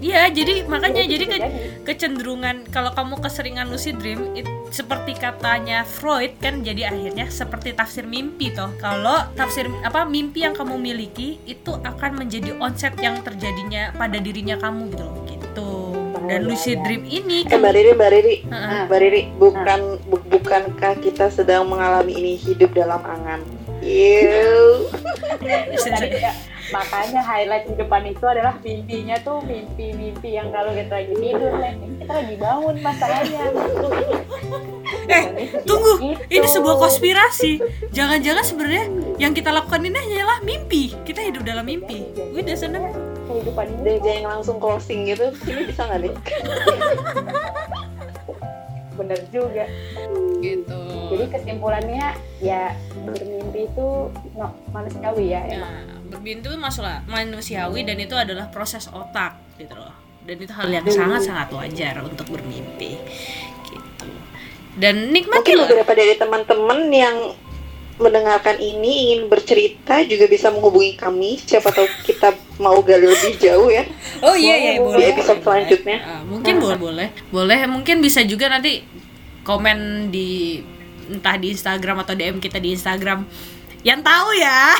Iya, 0.06 0.30
jadi 0.30 0.54
makanya 0.64 1.02
jadi 1.02 1.24
ke- 1.26 1.34
Jadi, 1.36 1.58
kecenderungan 1.82 2.70
kalau 2.70 2.94
kamu 2.94 3.18
keseringan 3.18 3.66
lucid 3.66 3.98
dream 3.98 4.30
it- 4.32 4.46
seperti 4.68 5.14
katanya 5.14 5.82
Freud 5.82 6.38
kan 6.38 6.62
jadi 6.62 6.90
akhirnya 6.90 7.26
seperti 7.26 7.74
tafsir 7.74 8.06
mimpi 8.06 8.50
toh. 8.50 8.70
Kalau 8.76 9.26
tafsir 9.34 9.66
apa 9.82 10.06
mimpi 10.06 10.46
yang 10.46 10.54
kamu 10.54 10.78
miliki 10.78 11.42
itu 11.44 11.74
akan 11.76 12.22
menjadi 12.22 12.54
onset 12.56 12.94
yang 12.96 13.18
terjadinya 13.20 13.90
pada 13.92 14.18
dirinya 14.18 14.54
kamu 14.56 14.94
gitu 14.94 15.02
loh. 15.02 15.18
Gitu. 15.26 15.70
Dan 16.26 16.42
iya, 16.42 16.48
lucid 16.48 16.76
iya. 16.76 16.84
dream 16.84 17.02
ini 17.04 17.38
Eh 17.44 17.54
Mbak 17.54 17.72
Riri, 17.72 17.90
Mbak 17.92 18.10
Riri, 18.10 18.34
Heeh. 18.44 18.80
Mbak 18.86 18.98
Riri, 18.98 19.22
bukan 19.36 19.80
bu- 20.04 20.26
bukankah 20.28 20.94
kita 20.98 21.26
sedang 21.28 21.66
mengalami 21.66 22.14
ini 22.14 22.32
hidup 22.36 22.70
dalam 22.72 22.98
angan? 23.00 23.42
Ew. 23.82 24.86
Ya, 26.66 26.82
makanya 26.82 27.22
highlight 27.22 27.64
di 27.70 27.74
depan 27.78 28.02
itu 28.10 28.24
adalah 28.26 28.58
mimpinya 28.58 29.14
tuh 29.22 29.38
mimpi-mimpi 29.46 30.34
yang 30.34 30.50
kalau 30.50 30.74
kita 30.74 30.98
lagi 30.98 31.14
tidur 31.14 31.52
kita 32.02 32.12
lagi 32.12 32.34
bangun 32.42 32.76
masalahnya 32.82 33.42
Eh, 35.06 35.22
tunggu. 35.62 35.98
Gitu. 35.98 36.18
Ini 36.30 36.46
sebuah 36.46 36.78
konspirasi. 36.78 37.62
Jangan-jangan 37.90 38.44
sebenarnya 38.46 38.84
yang 39.18 39.34
kita 39.34 39.50
lakukan 39.54 39.82
ini 39.82 39.94
hanyalah 39.94 40.42
mimpi. 40.42 40.94
Kita 41.06 41.22
hidup 41.22 41.46
dalam 41.46 41.66
mimpi. 41.66 42.06
Udah 42.34 42.56
sana. 42.58 42.78
kehidupan 43.26 43.66
ini 43.66 43.82
Deh, 43.82 43.96
jangan 44.06 44.38
langsung 44.38 44.62
closing 44.62 45.10
gitu. 45.10 45.34
Ini 45.46 45.66
bisa 45.66 45.82
nggak 45.90 45.98
nih? 46.06 46.14
bener 48.96 49.20
juga 49.30 49.64
Gitu. 50.36 50.80
jadi 51.08 51.24
kesimpulannya 51.32 52.12
ya 52.40 52.76
bermimpi 52.92 53.72
itu 53.72 53.88
no, 54.36 54.46
manusiawi 54.68 55.32
ya 55.32 55.40
emang 55.48 55.72
Nah, 55.86 55.98
bermimpi 56.12 56.44
itu 56.44 56.50
masalah 56.60 57.02
manusiawi 57.08 57.82
dan 57.82 57.96
itu 57.98 58.14
adalah 58.14 58.46
proses 58.52 58.86
otak 58.92 59.40
gitu 59.56 59.74
loh. 59.74 59.90
Dan 60.26 60.36
itu 60.42 60.52
hal 60.54 60.68
yang 60.70 60.86
sangat-sangat 60.86 61.48
wajar 61.50 62.02
untuk 62.02 62.26
bermimpi. 62.30 62.98
Gitu. 63.66 64.06
Dan 64.76 65.10
Mungkin 65.10 65.24
nikmatilah. 65.26 65.66
beberapa 65.66 65.92
dari 65.94 66.14
teman-teman 66.14 66.80
yang 66.90 67.16
mendengarkan 67.96 68.60
ini 68.60 69.08
ingin 69.08 69.30
bercerita 69.30 70.04
juga 70.04 70.28
bisa 70.28 70.52
menghubungi 70.52 70.94
kami. 70.94 71.40
Siapa 71.40 71.72
tahu 71.72 71.86
kita 72.04 72.34
mau 72.56 72.80
gali 72.80 73.04
lebih 73.04 73.36
jauh 73.36 73.68
ya 73.68 73.84
Oh 74.24 74.32
iya 74.32 74.54
iya 74.56 74.72
di 74.74 74.80
boleh. 74.80 75.12
episode 75.12 75.44
selanjutnya. 75.44 75.98
Ah, 76.00 76.22
mungkin 76.24 76.56
boleh 76.56 76.78
boleh. 76.78 77.08
Boleh 77.28 77.58
mungkin 77.68 78.00
bisa 78.00 78.24
juga 78.24 78.48
nanti 78.48 78.80
komen 79.42 80.08
di 80.08 80.64
entah 81.06 81.36
di 81.36 81.52
Instagram 81.52 82.00
atau 82.00 82.16
DM 82.16 82.40
kita 82.40 82.56
di 82.56 82.72
Instagram. 82.72 83.28
Yang 83.80 84.00
tahu 84.02 84.28
ya. 84.34 84.60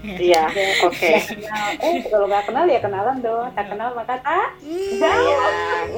Iya, 0.00 0.48
oke. 0.80 0.96
kenal 1.28 1.76
eh 1.76 2.00
kalau 2.08 2.24
nggak 2.24 2.48
kenal 2.48 2.64
ya 2.64 2.80
kenalan 2.80 3.20
dong 3.20 3.52
tak 3.52 3.68
kenal 3.68 3.92
maka 3.92 4.16
tak 4.16 4.56
Sayang, 4.96 5.92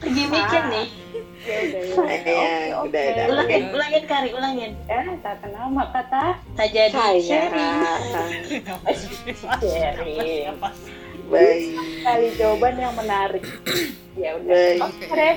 Lagi 0.00 0.22
mikir 0.24 0.62
nih. 0.70 0.86
Udah 1.40 1.72
sayang, 1.96 2.84
udah. 2.84 3.04
Ulangin, 3.26 3.62
ulangin 3.70 4.04
kari, 4.04 4.30
ulangin. 4.30 4.72
ya 4.84 5.00
tak 5.18 5.40
kenal 5.40 5.66
maka 5.68 6.00
tak 6.06 6.34
Tak 6.54 6.68
jadi 6.68 6.92
sharing. 7.18 7.80
sharing 9.58 10.54
Baik. 11.26 11.78
kali 12.02 12.26
jawaban 12.34 12.74
yang 12.74 12.90
menarik 12.92 13.44
ya 14.14 14.34
udah 14.34 14.84
oke 14.84 15.06
deh 15.08 15.36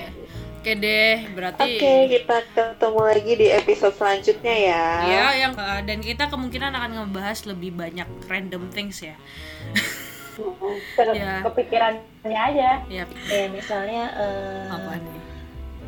Oke 0.64 0.80
deh, 0.80 1.28
berarti 1.36 1.76
Oke, 1.76 1.94
kita 2.10 2.40
ketemu 2.56 3.02
lagi 3.04 3.34
di 3.36 3.48
episode 3.52 4.00
selanjutnya 4.00 4.56
ya. 4.64 4.84
Ya, 5.04 5.26
yang 5.38 5.52
uh, 5.54 5.84
dan 5.84 6.00
kita 6.00 6.32
kemungkinan 6.32 6.72
akan 6.72 7.04
ngebahas 7.04 7.44
lebih 7.44 7.76
banyak 7.76 8.08
random 8.32 8.72
things 8.72 9.04
ya. 9.04 9.20
Ke- 10.96 11.12
Ya. 11.12 11.44
kepikirannya 11.44 12.00
aja 12.48 12.80
Ya, 12.88 13.04
Kayak 13.28 13.50
misalnya 13.52 14.08
eh, 14.16 14.72
apa 14.72 15.04
nih? 15.04 15.20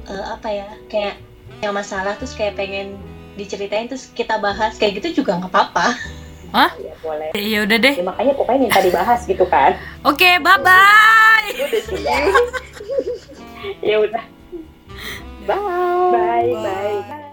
Eh, 0.08 0.26
apa 0.26 0.48
ya? 0.48 0.68
Kayak 0.88 1.16
yang 1.60 1.74
masalah 1.74 2.14
terus 2.16 2.34
kayak 2.34 2.56
pengen 2.56 2.98
diceritain 3.36 3.86
terus 3.86 4.10
kita 4.12 4.40
bahas 4.40 4.76
kayak 4.76 5.00
gitu 5.00 5.22
juga 5.24 5.36
nggak 5.38 5.52
apa-apa. 5.52 5.96
ya 6.80 6.96
boleh 7.04 7.30
Ya 7.36 7.68
udah 7.68 7.78
deh. 7.78 7.96
ya, 8.00 8.04
makanya 8.06 8.32
pokoknya 8.32 8.60
minta 8.64 8.80
dibahas 8.80 9.28
gitu 9.28 9.44
kan 9.44 9.76
Oke, 10.08 10.40
bye-bye. 10.40 11.52
Udah 11.52 11.82
sih. 11.84 12.00
ya 13.84 14.00
udah 14.08 14.24
Bye. 15.46 16.10
bye 16.16 16.50
bye, 16.56 16.98
bye. 17.04 17.25